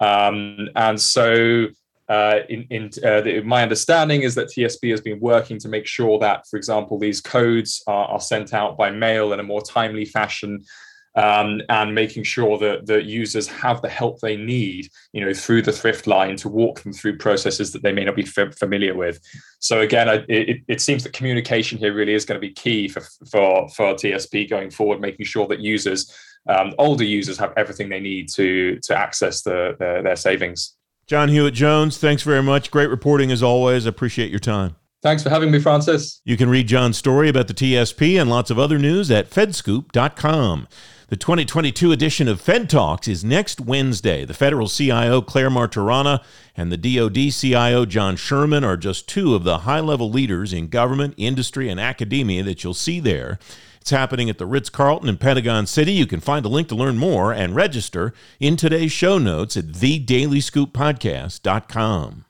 um, 0.00 0.68
and 0.76 1.00
so. 1.00 1.68
Uh, 2.08 2.40
in, 2.48 2.66
in 2.70 2.90
uh, 3.04 3.20
the, 3.20 3.42
my 3.42 3.62
understanding 3.62 4.22
is 4.22 4.34
that 4.34 4.48
TSP 4.48 4.90
has 4.90 5.00
been 5.00 5.20
working 5.20 5.58
to 5.58 5.68
make 5.68 5.86
sure 5.86 6.18
that, 6.18 6.46
for 6.48 6.56
example, 6.56 6.98
these 6.98 7.20
codes 7.20 7.82
are, 7.86 8.06
are 8.06 8.20
sent 8.20 8.54
out 8.54 8.78
by 8.78 8.90
mail 8.90 9.32
in 9.32 9.40
a 9.40 9.42
more 9.42 9.60
timely 9.60 10.06
fashion 10.06 10.64
um, 11.18 11.60
and 11.68 11.94
making 11.94 12.22
sure 12.22 12.58
that 12.58 12.86
the 12.86 13.02
users 13.02 13.48
have 13.48 13.82
the 13.82 13.88
help 13.88 14.20
they 14.20 14.36
need, 14.36 14.88
you 15.12 15.24
know, 15.24 15.34
through 15.34 15.62
the 15.62 15.72
thrift 15.72 16.06
line 16.06 16.36
to 16.36 16.48
walk 16.48 16.82
them 16.82 16.92
through 16.92 17.18
processes 17.18 17.72
that 17.72 17.82
they 17.82 17.92
may 17.92 18.04
not 18.04 18.14
be 18.14 18.24
f- 18.24 18.54
familiar 18.56 18.94
with. 18.94 19.20
So 19.58 19.80
again, 19.80 20.24
it, 20.28 20.62
it, 20.68 20.80
seems 20.80 21.02
that 21.02 21.12
communication 21.12 21.76
here 21.76 21.92
really 21.92 22.14
is 22.14 22.24
going 22.24 22.40
to 22.40 22.46
be 22.46 22.52
key 22.52 22.88
for 22.88 23.00
for 23.30 23.68
for 23.70 23.94
TSP 23.94 24.48
going 24.48 24.70
forward, 24.70 25.00
making 25.00 25.26
sure 25.26 25.48
that 25.48 25.58
users, 25.58 26.14
um, 26.48 26.72
older 26.78 27.04
users, 27.04 27.36
have 27.38 27.52
everything 27.56 27.88
they 27.88 28.00
need 28.00 28.28
to 28.34 28.78
to 28.84 28.96
access 28.96 29.42
the, 29.42 29.74
the 29.78 30.02
their 30.04 30.16
savings. 30.16 30.77
John 31.08 31.30
Hewitt 31.30 31.54
Jones, 31.54 31.96
thanks 31.96 32.22
very 32.22 32.42
much. 32.42 32.70
Great 32.70 32.90
reporting 32.90 33.32
as 33.32 33.42
always. 33.42 33.86
I 33.86 33.88
appreciate 33.88 34.28
your 34.30 34.40
time. 34.40 34.76
Thanks 35.00 35.22
for 35.22 35.30
having 35.30 35.50
me, 35.50 35.58
Francis. 35.58 36.20
You 36.26 36.36
can 36.36 36.50
read 36.50 36.66
John's 36.68 36.98
story 36.98 37.30
about 37.30 37.48
the 37.48 37.54
TSP 37.54 38.20
and 38.20 38.28
lots 38.28 38.50
of 38.50 38.58
other 38.58 38.78
news 38.78 39.10
at 39.10 39.30
fedscoop.com. 39.30 40.68
The 41.08 41.16
2022 41.16 41.92
edition 41.92 42.28
of 42.28 42.42
Fed 42.42 42.68
Talks 42.68 43.08
is 43.08 43.24
next 43.24 43.58
Wednesday. 43.58 44.26
The 44.26 44.34
federal 44.34 44.68
CIO 44.68 45.22
Clare 45.22 45.48
Martorana 45.48 46.22
and 46.54 46.70
the 46.70 46.76
DoD 46.76 47.32
CIO 47.32 47.86
John 47.86 48.16
Sherman 48.16 48.62
are 48.62 48.76
just 48.76 49.08
two 49.08 49.34
of 49.34 49.44
the 49.44 49.60
high 49.60 49.80
level 49.80 50.10
leaders 50.10 50.52
in 50.52 50.68
government, 50.68 51.14
industry, 51.16 51.70
and 51.70 51.80
academia 51.80 52.42
that 52.42 52.62
you'll 52.62 52.74
see 52.74 53.00
there. 53.00 53.38
It's 53.88 53.96
happening 53.96 54.28
at 54.28 54.36
the 54.36 54.44
Ritz 54.44 54.68
Carlton 54.68 55.08
in 55.08 55.16
Pentagon 55.16 55.66
City. 55.66 55.94
You 55.94 56.04
can 56.04 56.20
find 56.20 56.44
a 56.44 56.50
link 56.50 56.68
to 56.68 56.74
learn 56.74 56.98
more 56.98 57.32
and 57.32 57.54
register 57.54 58.12
in 58.38 58.54
today's 58.54 58.92
show 58.92 59.16
notes 59.16 59.56
at 59.56 59.68
thedailyscooppodcast.com. 59.68 62.24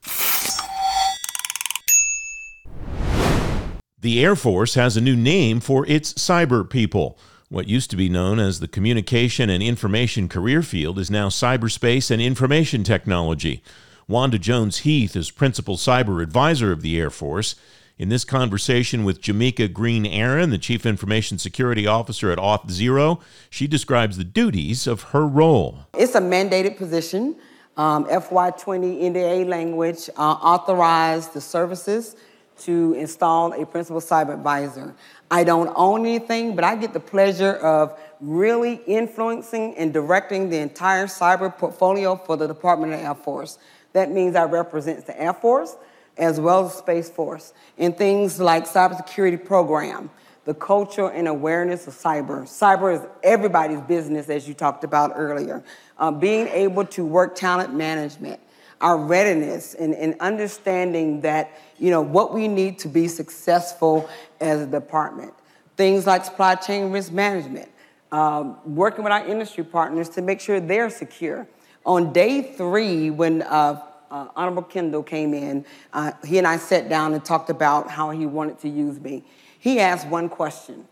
The 4.00 4.24
Air 4.24 4.36
Force 4.36 4.74
has 4.74 4.96
a 4.96 5.00
new 5.00 5.16
name 5.16 5.58
for 5.58 5.84
its 5.88 6.12
cyber 6.12 6.70
people. 6.70 7.18
What 7.48 7.66
used 7.66 7.90
to 7.90 7.96
be 7.96 8.08
known 8.08 8.38
as 8.38 8.60
the 8.60 8.68
Communication 8.68 9.50
and 9.50 9.60
Information 9.60 10.28
Career 10.28 10.62
Field 10.62 10.96
is 10.96 11.10
now 11.10 11.28
Cyberspace 11.28 12.12
and 12.12 12.22
Information 12.22 12.84
Technology. 12.84 13.64
Wanda 14.06 14.38
Jones 14.38 14.78
Heath 14.78 15.16
is 15.16 15.32
Principal 15.32 15.76
Cyber 15.76 16.22
Advisor 16.22 16.70
of 16.70 16.82
the 16.82 16.96
Air 17.00 17.10
Force. 17.10 17.56
In 17.98 18.10
this 18.10 18.24
conversation 18.24 19.02
with 19.02 19.20
Jameeka 19.20 19.72
Green 19.72 20.06
Aaron, 20.06 20.50
the 20.50 20.58
Chief 20.58 20.86
Information 20.86 21.36
Security 21.36 21.84
Officer 21.84 22.30
at 22.30 22.38
Auth0, 22.38 23.20
she 23.50 23.66
describes 23.66 24.16
the 24.16 24.22
duties 24.22 24.86
of 24.86 25.02
her 25.10 25.26
role. 25.26 25.80
It's 25.94 26.14
a 26.14 26.20
mandated 26.20 26.76
position. 26.76 27.34
Um, 27.76 28.04
FY20 28.04 29.02
NDA 29.02 29.48
language 29.48 30.08
uh, 30.16 30.20
authorized 30.20 31.34
the 31.34 31.40
services 31.40 32.14
to 32.58 32.92
install 32.92 33.60
a 33.60 33.66
principal 33.66 34.00
cyber 34.00 34.34
advisor. 34.34 34.94
I 35.28 35.42
don't 35.42 35.72
own 35.74 36.06
anything, 36.06 36.54
but 36.54 36.62
I 36.62 36.76
get 36.76 36.92
the 36.92 37.00
pleasure 37.00 37.54
of 37.54 37.98
really 38.20 38.74
influencing 38.86 39.76
and 39.76 39.92
directing 39.92 40.50
the 40.50 40.58
entire 40.58 41.06
cyber 41.06 41.52
portfolio 41.56 42.14
for 42.14 42.36
the 42.36 42.46
Department 42.46 42.92
of 42.92 43.00
Air 43.00 43.16
Force. 43.16 43.58
That 43.92 44.12
means 44.12 44.36
I 44.36 44.44
represent 44.44 45.04
the 45.04 45.20
Air 45.20 45.32
Force 45.32 45.74
as 46.18 46.40
well 46.40 46.66
as 46.66 46.74
Space 46.74 47.10
Force 47.10 47.52
in 47.76 47.92
things 47.92 48.40
like 48.40 48.64
cybersecurity 48.64 49.44
program, 49.44 50.10
the 50.44 50.54
culture 50.54 51.08
and 51.08 51.28
awareness 51.28 51.86
of 51.86 51.94
cyber. 51.94 52.42
Cyber 52.42 52.94
is 52.94 53.06
everybody's 53.22 53.80
business, 53.82 54.28
as 54.28 54.48
you 54.48 54.54
talked 54.54 54.84
about 54.84 55.12
earlier. 55.14 55.62
Uh, 55.98 56.10
being 56.10 56.48
able 56.48 56.84
to 56.86 57.04
work 57.04 57.34
talent 57.34 57.74
management, 57.74 58.40
our 58.80 58.96
readiness 58.96 59.74
and, 59.74 59.94
and 59.94 60.14
understanding 60.20 61.22
that 61.22 61.60
you 61.78 61.90
know 61.90 62.00
what 62.00 62.32
we 62.32 62.46
need 62.46 62.78
to 62.78 62.88
be 62.88 63.08
successful 63.08 64.08
as 64.40 64.60
a 64.60 64.66
department 64.66 65.34
things 65.78 66.06
like 66.06 66.24
supply 66.24 66.56
chain 66.56 66.90
risk 66.90 67.12
management, 67.12 67.70
um, 68.10 68.58
working 68.66 69.04
with 69.04 69.12
our 69.12 69.24
industry 69.26 69.64
partners 69.64 70.10
to 70.10 70.20
make 70.20 70.40
sure 70.40 70.60
they're 70.60 70.90
secure. 70.90 71.46
On 71.86 72.12
day 72.12 72.42
three, 72.42 73.08
when 73.08 73.42
uh, 73.42 73.80
uh, 74.10 74.28
Honorable 74.36 74.62
Kendall 74.62 75.02
came 75.02 75.34
in, 75.34 75.64
uh, 75.92 76.12
he 76.24 76.38
and 76.38 76.46
I 76.46 76.56
sat 76.56 76.88
down 76.88 77.12
and 77.14 77.24
talked 77.24 77.50
about 77.50 77.90
how 77.90 78.10
he 78.10 78.26
wanted 78.26 78.58
to 78.60 78.68
use 78.68 79.00
me. 79.00 79.24
He 79.58 79.80
asked 79.80 80.06
one 80.08 80.28
question 80.28 80.86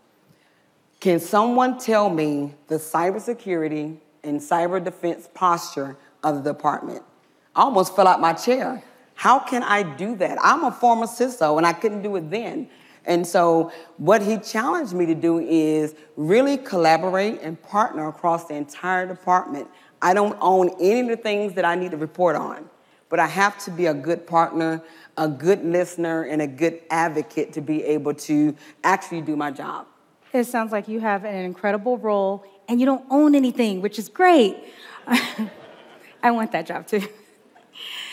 Can 0.99 1.19
someone 1.19 1.77
tell 1.77 2.09
me 2.09 2.53
the 2.67 2.75
cybersecurity 2.75 3.97
and 4.23 4.39
cyber 4.39 4.83
defense 4.83 5.29
posture 5.33 5.97
of 6.23 6.43
the 6.43 6.53
department? 6.53 7.03
I 7.55 7.61
almost 7.61 7.95
fell 7.95 8.07
out 8.07 8.21
my 8.21 8.33
chair. 8.33 8.83
How 9.15 9.39
can 9.39 9.63
I 9.63 9.81
do 9.81 10.15
that? 10.17 10.37
I'm 10.41 10.63
a 10.63 10.71
former 10.71 11.07
CISO 11.07 11.57
and 11.57 11.65
I 11.65 11.73
couldn't 11.73 12.03
do 12.03 12.15
it 12.17 12.29
then. 12.29 12.69
And 13.07 13.25
so, 13.25 13.71
what 13.95 14.21
he 14.21 14.37
challenged 14.37 14.93
me 14.93 15.05
to 15.05 15.15
do 15.15 15.39
is 15.39 15.95
really 16.17 16.57
collaborate 16.57 17.41
and 17.41 17.59
partner 17.63 18.09
across 18.09 18.45
the 18.45 18.55
entire 18.55 19.07
department. 19.07 19.69
I 20.01 20.13
don't 20.13 20.37
own 20.41 20.69
any 20.79 20.99
of 20.99 21.07
the 21.07 21.17
things 21.17 21.53
that 21.53 21.65
I 21.65 21.75
need 21.75 21.91
to 21.91 21.97
report 21.97 22.35
on, 22.35 22.69
but 23.09 23.19
I 23.19 23.27
have 23.27 23.57
to 23.65 23.71
be 23.71 23.85
a 23.85 23.93
good 23.93 24.27
partner, 24.27 24.81
a 25.17 25.27
good 25.27 25.63
listener, 25.63 26.23
and 26.23 26.41
a 26.41 26.47
good 26.47 26.81
advocate 26.89 27.53
to 27.53 27.61
be 27.61 27.83
able 27.83 28.13
to 28.13 28.55
actually 28.83 29.21
do 29.21 29.35
my 29.35 29.51
job. 29.51 29.87
It 30.33 30.45
sounds 30.45 30.71
like 30.71 30.87
you 30.87 30.99
have 30.99 31.23
an 31.23 31.45
incredible 31.45 31.97
role 31.97 32.45
and 32.67 32.79
you 32.79 32.85
don't 32.85 33.05
own 33.09 33.33
anything, 33.33 33.81
which 33.81 33.97
is 33.97 34.09
great. 34.09 34.57
I 36.23 36.31
want 36.31 36.51
that 36.51 36.67
job 36.67 36.87
too. 36.87 37.01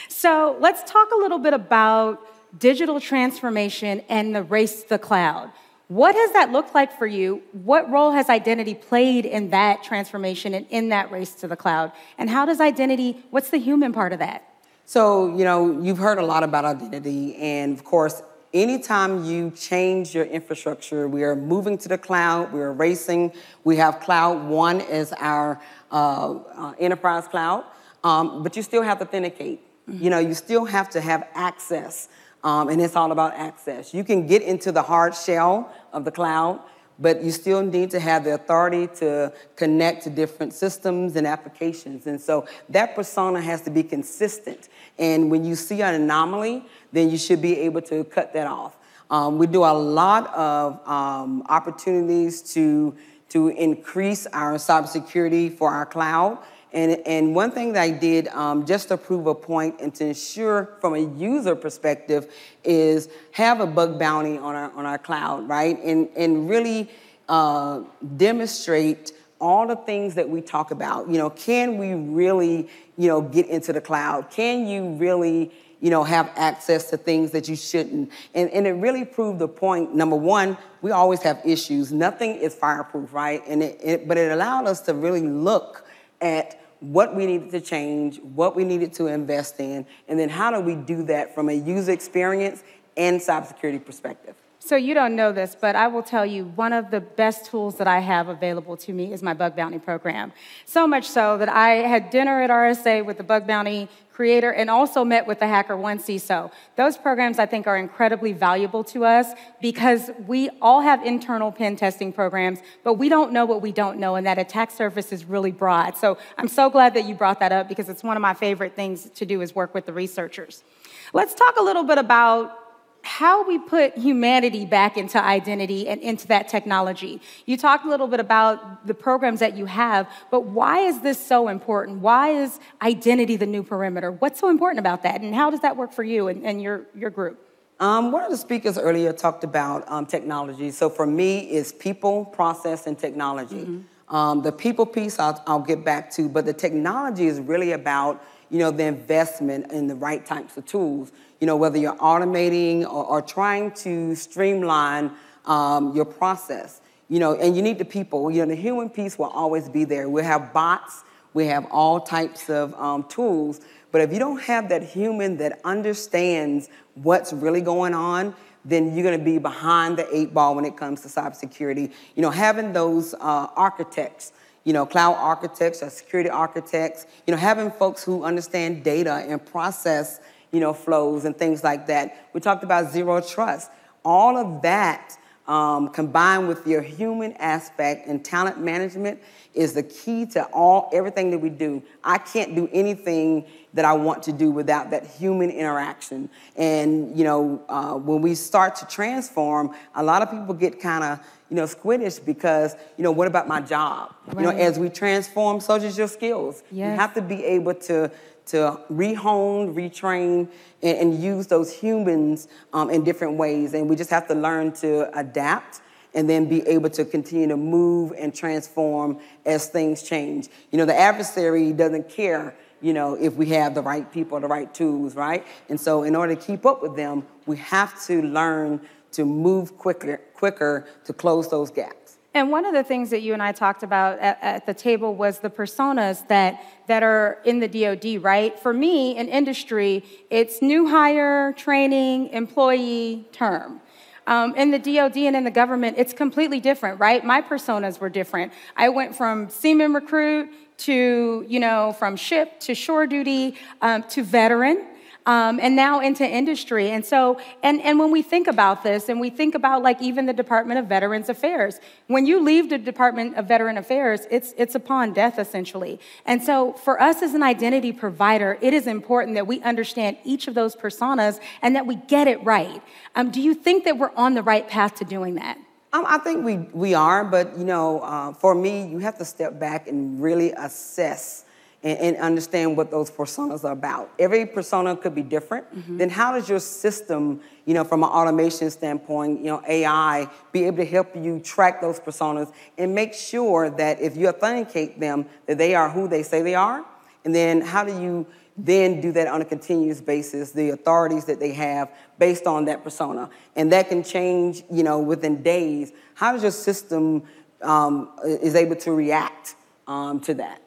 So 0.08 0.56
let's 0.60 0.90
talk 0.90 1.10
a 1.10 1.16
little 1.16 1.38
bit 1.38 1.52
about 1.52 2.20
digital 2.58 3.00
transformation 3.00 4.00
and 4.08 4.34
the 4.34 4.42
race 4.42 4.82
to 4.84 4.88
the 4.90 4.98
cloud. 4.98 5.50
What 5.88 6.14
has 6.14 6.32
that 6.32 6.50
looked 6.50 6.74
like 6.74 6.96
for 6.96 7.06
you? 7.06 7.42
What 7.52 7.90
role 7.90 8.12
has 8.12 8.30
identity 8.30 8.74
played 8.74 9.26
in 9.26 9.50
that 9.50 9.82
transformation 9.82 10.54
and 10.54 10.66
in 10.70 10.88
that 10.90 11.10
race 11.10 11.34
to 11.36 11.48
the 11.48 11.56
cloud? 11.56 11.92
And 12.16 12.30
how 12.30 12.46
does 12.46 12.60
identity, 12.60 13.22
what's 13.30 13.50
the 13.50 13.58
human 13.58 13.92
part 13.92 14.12
of 14.12 14.20
that? 14.20 14.53
So, 14.86 15.34
you 15.36 15.44
know, 15.44 15.80
you've 15.80 15.98
heard 15.98 16.18
a 16.18 16.24
lot 16.24 16.42
about 16.42 16.66
identity, 16.66 17.36
and 17.36 17.72
of 17.72 17.84
course, 17.84 18.22
anytime 18.52 19.24
you 19.24 19.50
change 19.50 20.14
your 20.14 20.26
infrastructure, 20.26 21.08
we 21.08 21.24
are 21.24 21.34
moving 21.34 21.78
to 21.78 21.88
the 21.88 21.96
cloud, 21.96 22.52
we 22.52 22.60
are 22.60 22.72
racing. 22.72 23.32
We 23.64 23.76
have 23.76 24.00
Cloud 24.00 24.46
One 24.46 24.82
as 24.82 25.12
our 25.14 25.60
uh, 25.90 26.34
uh, 26.34 26.74
enterprise 26.78 27.26
cloud, 27.26 27.64
um, 28.04 28.42
but 28.42 28.56
you 28.56 28.62
still 28.62 28.82
have 28.82 28.98
to 28.98 29.04
authenticate. 29.04 29.60
Mm-hmm. 29.88 30.04
You 30.04 30.10
know, 30.10 30.18
you 30.18 30.34
still 30.34 30.66
have 30.66 30.90
to 30.90 31.00
have 31.00 31.28
access. 31.34 32.08
Um, 32.44 32.68
and 32.68 32.78
it's 32.80 32.94
all 32.94 33.10
about 33.10 33.32
access. 33.32 33.94
You 33.94 34.04
can 34.04 34.26
get 34.26 34.42
into 34.42 34.70
the 34.70 34.82
hard 34.82 35.14
shell 35.14 35.72
of 35.94 36.04
the 36.04 36.10
cloud, 36.10 36.60
but 36.98 37.22
you 37.22 37.30
still 37.30 37.62
need 37.62 37.90
to 37.90 38.00
have 38.00 38.24
the 38.24 38.34
authority 38.34 38.86
to 38.98 39.32
connect 39.56 40.04
to 40.04 40.10
different 40.10 40.52
systems 40.52 41.16
and 41.16 41.26
applications. 41.26 42.06
And 42.06 42.20
so 42.20 42.46
that 42.68 42.94
persona 42.94 43.40
has 43.40 43.62
to 43.62 43.70
be 43.70 43.82
consistent. 43.82 44.68
And 44.98 45.30
when 45.30 45.44
you 45.44 45.54
see 45.54 45.82
an 45.82 45.94
anomaly, 45.94 46.64
then 46.92 47.10
you 47.10 47.18
should 47.18 47.42
be 47.42 47.58
able 47.60 47.82
to 47.82 48.04
cut 48.04 48.32
that 48.34 48.46
off. 48.46 48.76
Um, 49.10 49.38
we 49.38 49.46
do 49.46 49.64
a 49.64 49.74
lot 49.74 50.32
of 50.34 50.88
um, 50.88 51.44
opportunities 51.48 52.40
to, 52.54 52.94
to 53.30 53.48
increase 53.48 54.26
our 54.28 54.54
cybersecurity 54.54 55.56
for 55.56 55.70
our 55.70 55.86
cloud. 55.86 56.38
And, 56.74 57.00
and 57.06 57.36
one 57.36 57.52
thing 57.52 57.72
that 57.74 57.82
I 57.82 57.90
did 57.90 58.26
um, 58.28 58.66
just 58.66 58.88
to 58.88 58.96
prove 58.96 59.28
a 59.28 59.34
point 59.34 59.76
and 59.80 59.94
to 59.94 60.06
ensure 60.06 60.76
from 60.80 60.94
a 60.94 60.98
user 60.98 61.54
perspective 61.54 62.34
is 62.64 63.08
have 63.30 63.60
a 63.60 63.66
bug 63.66 63.96
bounty 63.96 64.36
on 64.36 64.56
our, 64.56 64.72
on 64.72 64.84
our 64.84 64.98
cloud, 64.98 65.48
right? 65.48 65.80
And, 65.82 66.08
and 66.16 66.50
really 66.50 66.90
uh, 67.28 67.82
demonstrate 68.16 69.12
all 69.40 69.68
the 69.68 69.76
things 69.76 70.16
that 70.16 70.28
we 70.28 70.40
talk 70.40 70.72
about. 70.72 71.08
You 71.08 71.18
know, 71.18 71.30
can 71.30 71.78
we 71.78 71.94
really, 71.94 72.68
you 72.96 73.06
know, 73.06 73.22
get 73.22 73.46
into 73.46 73.72
the 73.72 73.80
cloud? 73.80 74.30
Can 74.30 74.66
you 74.66 74.94
really, 74.94 75.52
you 75.80 75.90
know, 75.90 76.02
have 76.02 76.32
access 76.34 76.90
to 76.90 76.96
things 76.96 77.30
that 77.30 77.48
you 77.48 77.54
shouldn't? 77.54 78.10
And, 78.34 78.50
and 78.50 78.66
it 78.66 78.72
really 78.72 79.04
proved 79.04 79.38
the 79.38 79.48
point. 79.48 79.94
Number 79.94 80.16
one, 80.16 80.58
we 80.82 80.90
always 80.90 81.22
have 81.22 81.40
issues. 81.44 81.92
Nothing 81.92 82.34
is 82.34 82.52
fireproof, 82.52 83.12
right? 83.12 83.44
And 83.46 83.62
it, 83.62 83.78
it 83.80 84.08
but 84.08 84.18
it 84.18 84.32
allowed 84.32 84.66
us 84.66 84.80
to 84.82 84.94
really 84.94 85.22
look 85.22 85.86
at 86.20 86.60
what 86.92 87.14
we 87.14 87.26
needed 87.26 87.50
to 87.50 87.60
change, 87.60 88.20
what 88.20 88.54
we 88.54 88.64
needed 88.64 88.92
to 88.94 89.06
invest 89.06 89.58
in, 89.58 89.86
and 90.08 90.18
then 90.18 90.28
how 90.28 90.50
do 90.50 90.60
we 90.60 90.74
do 90.74 91.02
that 91.04 91.34
from 91.34 91.48
a 91.48 91.52
user 91.52 91.92
experience 91.92 92.62
and 92.96 93.20
cybersecurity 93.20 93.84
perspective. 93.84 94.34
So 94.66 94.76
you 94.76 94.94
don't 94.94 95.14
know 95.14 95.30
this, 95.30 95.54
but 95.60 95.76
I 95.76 95.88
will 95.88 96.02
tell 96.02 96.24
you 96.24 96.46
one 96.46 96.72
of 96.72 96.90
the 96.90 97.02
best 97.02 97.44
tools 97.44 97.76
that 97.76 97.86
I 97.86 97.98
have 97.98 98.28
available 98.28 98.78
to 98.78 98.94
me 98.94 99.12
is 99.12 99.22
my 99.22 99.34
bug 99.34 99.54
bounty 99.54 99.78
program. 99.78 100.32
So 100.64 100.86
much 100.86 101.06
so 101.06 101.36
that 101.36 101.50
I 101.50 101.86
had 101.86 102.08
dinner 102.08 102.40
at 102.40 102.48
RSA 102.48 103.04
with 103.04 103.18
the 103.18 103.24
bug 103.24 103.46
bounty 103.46 103.90
creator 104.10 104.50
and 104.50 104.70
also 104.70 105.04
met 105.04 105.26
with 105.26 105.40
the 105.40 105.44
HackerOne 105.44 106.00
CISO. 106.00 106.50
Those 106.76 106.96
programs 106.96 107.38
I 107.38 107.44
think 107.44 107.66
are 107.66 107.76
incredibly 107.76 108.32
valuable 108.32 108.82
to 108.84 109.04
us 109.04 109.34
because 109.60 110.10
we 110.26 110.48
all 110.62 110.80
have 110.80 111.04
internal 111.04 111.52
pen 111.52 111.76
testing 111.76 112.10
programs, 112.10 112.60
but 112.84 112.94
we 112.94 113.10
don't 113.10 113.32
know 113.32 113.44
what 113.44 113.60
we 113.60 113.70
don't 113.70 113.98
know, 113.98 114.14
and 114.14 114.26
that 114.26 114.38
attack 114.38 114.70
surface 114.70 115.12
is 115.12 115.26
really 115.26 115.52
broad. 115.52 115.98
So 115.98 116.16
I'm 116.38 116.48
so 116.48 116.70
glad 116.70 116.94
that 116.94 117.04
you 117.04 117.14
brought 117.14 117.38
that 117.40 117.52
up 117.52 117.68
because 117.68 117.90
it's 117.90 118.02
one 118.02 118.16
of 118.16 118.22
my 118.22 118.32
favorite 118.32 118.74
things 118.74 119.10
to 119.10 119.26
do 119.26 119.42
is 119.42 119.54
work 119.54 119.74
with 119.74 119.84
the 119.84 119.92
researchers. 119.92 120.64
Let's 121.12 121.34
talk 121.34 121.58
a 121.58 121.62
little 121.62 121.84
bit 121.84 121.98
about 121.98 122.63
how 123.04 123.46
we 123.46 123.58
put 123.58 123.96
humanity 123.98 124.64
back 124.64 124.96
into 124.96 125.22
identity 125.22 125.86
and 125.86 126.00
into 126.00 126.26
that 126.28 126.48
technology. 126.48 127.20
You 127.44 127.58
talked 127.58 127.84
a 127.84 127.88
little 127.88 128.08
bit 128.08 128.18
about 128.18 128.86
the 128.86 128.94
programs 128.94 129.40
that 129.40 129.56
you 129.56 129.66
have, 129.66 130.10
but 130.30 130.44
why 130.44 130.80
is 130.80 131.02
this 131.02 131.24
so 131.24 131.48
important? 131.48 132.00
Why 132.00 132.30
is 132.30 132.58
identity 132.80 133.36
the 133.36 133.46
new 133.46 133.62
perimeter? 133.62 134.10
What's 134.10 134.40
so 134.40 134.48
important 134.48 134.78
about 134.78 135.02
that? 135.02 135.20
And 135.20 135.34
how 135.34 135.50
does 135.50 135.60
that 135.60 135.76
work 135.76 135.92
for 135.92 136.02
you 136.02 136.28
and, 136.28 136.44
and 136.44 136.62
your, 136.62 136.86
your 136.94 137.10
group? 137.10 137.38
Um, 137.78 138.10
one 138.10 138.24
of 138.24 138.30
the 138.30 138.38
speakers 138.38 138.78
earlier 138.78 139.12
talked 139.12 139.44
about 139.44 139.84
um, 139.90 140.06
technology. 140.06 140.70
So 140.70 140.88
for 140.88 141.06
me, 141.06 141.40
it's 141.40 141.72
people, 141.72 142.24
process, 142.24 142.86
and 142.86 142.98
technology. 142.98 143.56
Mm-hmm. 143.56 144.14
Um, 144.16 144.42
the 144.42 144.52
people 144.52 144.86
piece 144.86 145.18
I'll, 145.18 145.42
I'll 145.46 145.60
get 145.60 145.84
back 145.84 146.10
to, 146.12 146.28
but 146.28 146.46
the 146.46 146.52
technology 146.54 147.26
is 147.26 147.40
really 147.40 147.72
about 147.72 148.24
you 148.54 148.60
know 148.60 148.70
the 148.70 148.84
investment 148.84 149.72
in 149.72 149.88
the 149.88 149.94
right 149.96 150.24
types 150.24 150.56
of 150.56 150.64
tools 150.64 151.12
you 151.44 151.46
know, 151.46 151.56
whether 151.56 151.76
you're 151.76 151.96
automating 151.96 152.84
or, 152.84 153.04
or 153.04 153.20
trying 153.20 153.70
to 153.72 154.14
streamline 154.14 155.10
um, 155.44 155.94
your 155.94 156.06
process, 156.06 156.80
you 157.10 157.18
know, 157.18 157.34
and 157.34 157.54
you 157.54 157.60
need 157.60 157.76
the 157.76 157.84
people. 157.84 158.30
You 158.30 158.46
know, 158.46 158.54
the 158.54 158.60
human 158.60 158.88
piece 158.88 159.18
will 159.18 159.26
always 159.26 159.68
be 159.68 159.84
there. 159.84 160.08
We 160.08 160.22
have 160.22 160.54
bots, 160.54 161.04
we 161.34 161.46
have 161.48 161.66
all 161.70 162.00
types 162.00 162.48
of 162.48 162.72
um, 162.80 163.04
tools, 163.10 163.60
but 163.92 164.00
if 164.00 164.10
you 164.10 164.18
don't 164.18 164.40
have 164.40 164.70
that 164.70 164.82
human 164.82 165.36
that 165.36 165.60
understands 165.64 166.70
what's 166.94 167.34
really 167.34 167.60
going 167.60 167.92
on, 167.92 168.34
then 168.64 168.94
you're 168.94 169.04
going 169.04 169.18
to 169.18 169.22
be 169.22 169.36
behind 169.36 169.98
the 169.98 170.16
eight 170.16 170.32
ball 170.32 170.54
when 170.54 170.64
it 170.64 170.78
comes 170.78 171.02
to 171.02 171.08
cybersecurity. 171.08 171.92
You 172.14 172.22
know, 172.22 172.30
having 172.30 172.72
those 172.72 173.12
uh, 173.14 173.48
architects, 173.54 174.32
you 174.64 174.72
know, 174.72 174.84
cloud 174.86 175.14
architects 175.14 175.82
or 175.82 175.90
security 175.90 176.30
architects, 176.30 177.06
you 177.26 177.32
know, 177.32 177.38
having 177.38 177.70
folks 177.70 178.02
who 178.02 178.24
understand 178.24 178.82
data 178.82 179.24
and 179.28 179.44
process 179.44 180.20
you 180.54 180.60
know, 180.60 180.72
flows 180.72 181.24
and 181.24 181.36
things 181.36 181.64
like 181.64 181.88
that. 181.88 182.28
We 182.32 182.40
talked 182.40 182.62
about 182.62 182.92
zero 182.92 183.20
trust. 183.20 183.72
All 184.04 184.36
of 184.36 184.62
that 184.62 185.18
um, 185.48 185.88
combined 185.88 186.46
with 186.46 186.64
your 186.64 186.80
human 186.80 187.32
aspect 187.34 188.06
and 188.06 188.24
talent 188.24 188.60
management 188.60 189.20
is 189.52 189.72
the 189.72 189.82
key 189.82 190.26
to 190.26 190.44
all 190.46 190.88
everything 190.92 191.32
that 191.32 191.38
we 191.38 191.50
do. 191.50 191.82
I 192.04 192.18
can't 192.18 192.54
do 192.54 192.68
anything 192.72 193.46
that 193.74 193.84
I 193.84 193.94
want 193.94 194.22
to 194.24 194.32
do 194.32 194.52
without 194.52 194.90
that 194.90 195.04
human 195.04 195.50
interaction. 195.50 196.30
And 196.56 197.18
you 197.18 197.24
know, 197.24 197.60
uh, 197.68 197.94
when 197.94 198.22
we 198.22 198.36
start 198.36 198.76
to 198.76 198.86
transform, 198.86 199.74
a 199.96 200.04
lot 200.04 200.22
of 200.22 200.30
people 200.30 200.54
get 200.54 200.80
kind 200.80 201.02
of 201.02 201.20
you 201.50 201.56
know 201.56 201.66
squiddish 201.66 202.18
because 202.24 202.74
you 202.96 203.04
know 203.04 203.12
what 203.12 203.26
about 203.26 203.46
my 203.48 203.60
job? 203.60 204.14
Right. 204.26 204.36
You 204.38 204.42
know, 204.42 204.50
as 204.50 204.78
we 204.78 204.88
transform, 204.88 205.60
so 205.60 205.78
does 205.78 205.96
your 205.96 206.08
skills. 206.08 206.62
Yes. 206.70 206.92
You 206.92 207.00
have 207.00 207.14
to 207.14 207.22
be 207.22 207.44
able 207.44 207.74
to 207.74 208.10
to 208.46 208.78
rehone, 208.92 209.74
retrain, 209.74 210.48
and, 210.82 210.98
and 210.98 211.22
use 211.22 211.46
those 211.46 211.72
humans 211.72 212.48
um, 212.72 212.90
in 212.90 213.04
different 213.04 213.36
ways. 213.36 213.74
And 213.74 213.88
we 213.88 213.96
just 213.96 214.10
have 214.10 214.28
to 214.28 214.34
learn 214.34 214.72
to 214.72 215.18
adapt 215.18 215.80
and 216.14 216.28
then 216.30 216.48
be 216.48 216.66
able 216.68 216.90
to 216.90 217.04
continue 217.04 217.48
to 217.48 217.56
move 217.56 218.12
and 218.16 218.34
transform 218.34 219.18
as 219.44 219.68
things 219.68 220.02
change. 220.02 220.48
You 220.70 220.78
know, 220.78 220.84
the 220.84 220.96
adversary 220.96 221.72
doesn't 221.72 222.08
care, 222.08 222.54
you 222.80 222.92
know, 222.92 223.14
if 223.14 223.34
we 223.34 223.46
have 223.46 223.74
the 223.74 223.82
right 223.82 224.10
people, 224.12 224.38
the 224.38 224.46
right 224.46 224.72
tools, 224.72 225.16
right? 225.16 225.44
And 225.68 225.80
so 225.80 226.04
in 226.04 226.14
order 226.14 226.34
to 226.34 226.40
keep 226.40 226.64
up 226.64 226.82
with 226.82 226.96
them, 226.96 227.26
we 227.46 227.56
have 227.56 228.00
to 228.06 228.22
learn 228.22 228.80
to 229.14 229.24
move 229.24 229.76
quicker, 229.78 230.18
quicker 230.34 230.86
to 231.04 231.12
close 231.12 231.50
those 231.50 231.70
gaps. 231.70 232.18
And 232.34 232.50
one 232.50 232.64
of 232.64 232.74
the 232.74 232.82
things 232.82 233.10
that 233.10 233.22
you 233.22 233.32
and 233.32 233.40
I 233.40 233.52
talked 233.52 233.84
about 233.84 234.18
at, 234.18 234.38
at, 234.42 234.66
the 234.66 234.74
table 234.74 235.14
was 235.14 235.38
the 235.38 235.50
personas 235.50 236.26
that, 236.26 236.64
that 236.88 237.04
are 237.04 237.38
in 237.44 237.60
the 237.60 237.68
DoD, 237.68 238.22
right? 238.24 238.58
For 238.58 238.72
me, 238.72 239.16
in 239.16 239.28
industry, 239.28 240.02
it's 240.30 240.60
new 240.60 240.88
hire, 240.88 241.52
training, 241.52 242.30
employee, 242.30 243.28
term. 243.30 243.80
Um, 244.26 244.56
in 244.56 244.72
the 244.72 244.80
DoD 244.80 245.16
and 245.18 245.36
in 245.36 245.44
the 245.44 245.50
government, 245.50 245.96
it's 245.96 246.12
completely 246.12 246.58
different, 246.58 246.98
right? 246.98 247.24
My 247.24 247.40
personas 247.40 248.00
were 248.00 248.08
different. 248.08 248.52
I 248.76 248.88
went 248.88 249.14
from 249.14 249.48
seaman 249.48 249.92
recruit 249.92 250.50
to, 250.78 251.44
you 251.48 251.60
know, 251.60 251.94
from 251.98 252.16
ship 252.16 252.58
to 252.60 252.74
shore 252.74 253.06
duty 253.06 253.54
um, 253.80 254.02
to 254.04 254.24
veteran 254.24 254.84
um, 255.26 255.58
and 255.60 255.74
now 255.74 256.00
into 256.00 256.26
industry. 256.26 256.90
And 256.90 257.04
so, 257.04 257.40
and, 257.62 257.80
and 257.80 257.98
when 257.98 258.10
we 258.10 258.22
think 258.22 258.46
about 258.46 258.82
this, 258.82 259.08
and 259.08 259.20
we 259.20 259.30
think 259.30 259.54
about 259.54 259.82
like 259.82 260.00
even 260.02 260.26
the 260.26 260.32
Department 260.32 260.78
of 260.78 260.86
Veterans 260.86 261.28
Affairs, 261.28 261.80
when 262.08 262.26
you 262.26 262.42
leave 262.42 262.68
the 262.68 262.78
Department 262.78 263.36
of 263.36 263.48
Veteran 263.48 263.78
Affairs, 263.78 264.26
it's, 264.30 264.52
it's 264.56 264.74
upon 264.74 265.12
death 265.12 265.38
essentially. 265.38 265.98
And 266.26 266.42
so, 266.42 266.72
for 266.74 267.00
us 267.00 267.22
as 267.22 267.34
an 267.34 267.42
identity 267.42 267.92
provider, 267.92 268.58
it 268.60 268.74
is 268.74 268.86
important 268.86 269.34
that 269.36 269.46
we 269.46 269.62
understand 269.62 270.18
each 270.24 270.46
of 270.46 270.54
those 270.54 270.76
personas 270.76 271.40
and 271.62 271.74
that 271.76 271.86
we 271.86 271.96
get 271.96 272.28
it 272.28 272.42
right. 272.44 272.82
Um, 273.14 273.30
do 273.30 273.40
you 273.40 273.54
think 273.54 273.84
that 273.84 273.98
we're 273.98 274.14
on 274.16 274.34
the 274.34 274.42
right 274.42 274.68
path 274.68 274.96
to 274.96 275.04
doing 275.04 275.36
that? 275.36 275.58
Um, 275.94 276.04
I 276.08 276.18
think 276.18 276.44
we, 276.44 276.56
we 276.72 276.94
are, 276.94 277.24
but 277.24 277.56
you 277.56 277.64
know, 277.64 278.00
uh, 278.00 278.32
for 278.32 278.52
me, 278.54 278.88
you 278.88 278.98
have 278.98 279.16
to 279.18 279.24
step 279.24 279.60
back 279.60 279.86
and 279.86 280.20
really 280.20 280.50
assess 280.50 281.43
and, 281.84 281.98
and, 281.98 282.16
understand 282.16 282.76
what 282.76 282.90
those 282.90 283.10
personas 283.10 283.62
are 283.62 283.72
about. 283.72 284.10
Every 284.18 284.46
persona 284.46 284.96
could 284.96 285.14
be 285.14 285.22
different. 285.22 285.72
Mm-hmm. 285.72 285.98
Then 285.98 286.10
how 286.10 286.32
does 286.32 286.48
your 286.48 286.58
system, 286.58 287.40
you 287.66 287.74
know, 287.74 287.84
from 287.84 288.02
an 288.02 288.08
automation 288.08 288.70
standpoint, 288.70 289.40
you 289.40 289.46
know, 289.46 289.62
AI, 289.68 290.26
be 290.50 290.64
able 290.64 290.78
to 290.78 290.86
help 290.86 291.14
you 291.14 291.40
track 291.40 291.82
those 291.82 292.00
personas 292.00 292.52
and 292.78 292.94
make 292.94 293.12
sure 293.12 293.68
that 293.68 294.00
if 294.00 294.16
you 294.16 294.28
authenticate 294.28 294.98
them, 294.98 295.26
that 295.46 295.58
they 295.58 295.74
are 295.74 295.90
who 295.90 296.08
they 296.08 296.22
say 296.22 296.40
they 296.40 296.54
are? 296.54 296.84
And 297.24 297.34
then 297.34 297.60
how 297.60 297.84
do 297.84 297.92
you 298.00 298.26
then 298.56 299.00
do 299.00 299.12
that 299.12 299.26
on 299.26 299.42
a 299.42 299.44
continuous 299.44 300.00
basis, 300.00 300.52
the 300.52 300.70
authorities 300.70 301.24
that 301.24 301.40
they 301.40 301.52
have 301.52 301.90
based 302.18 302.46
on 302.46 302.66
that 302.66 302.84
persona. 302.84 303.28
And 303.56 303.72
that 303.72 303.88
can 303.88 304.02
change, 304.04 304.62
you 304.70 304.84
know, 304.84 305.00
within 305.00 305.42
days. 305.42 305.92
How 306.14 306.32
does 306.32 306.42
your 306.42 306.52
system 306.52 307.24
um, 307.62 308.10
is 308.24 308.54
able 308.54 308.76
to 308.76 308.92
react 308.92 309.56
um, 309.88 310.20
to 310.20 310.34
that? 310.34 310.63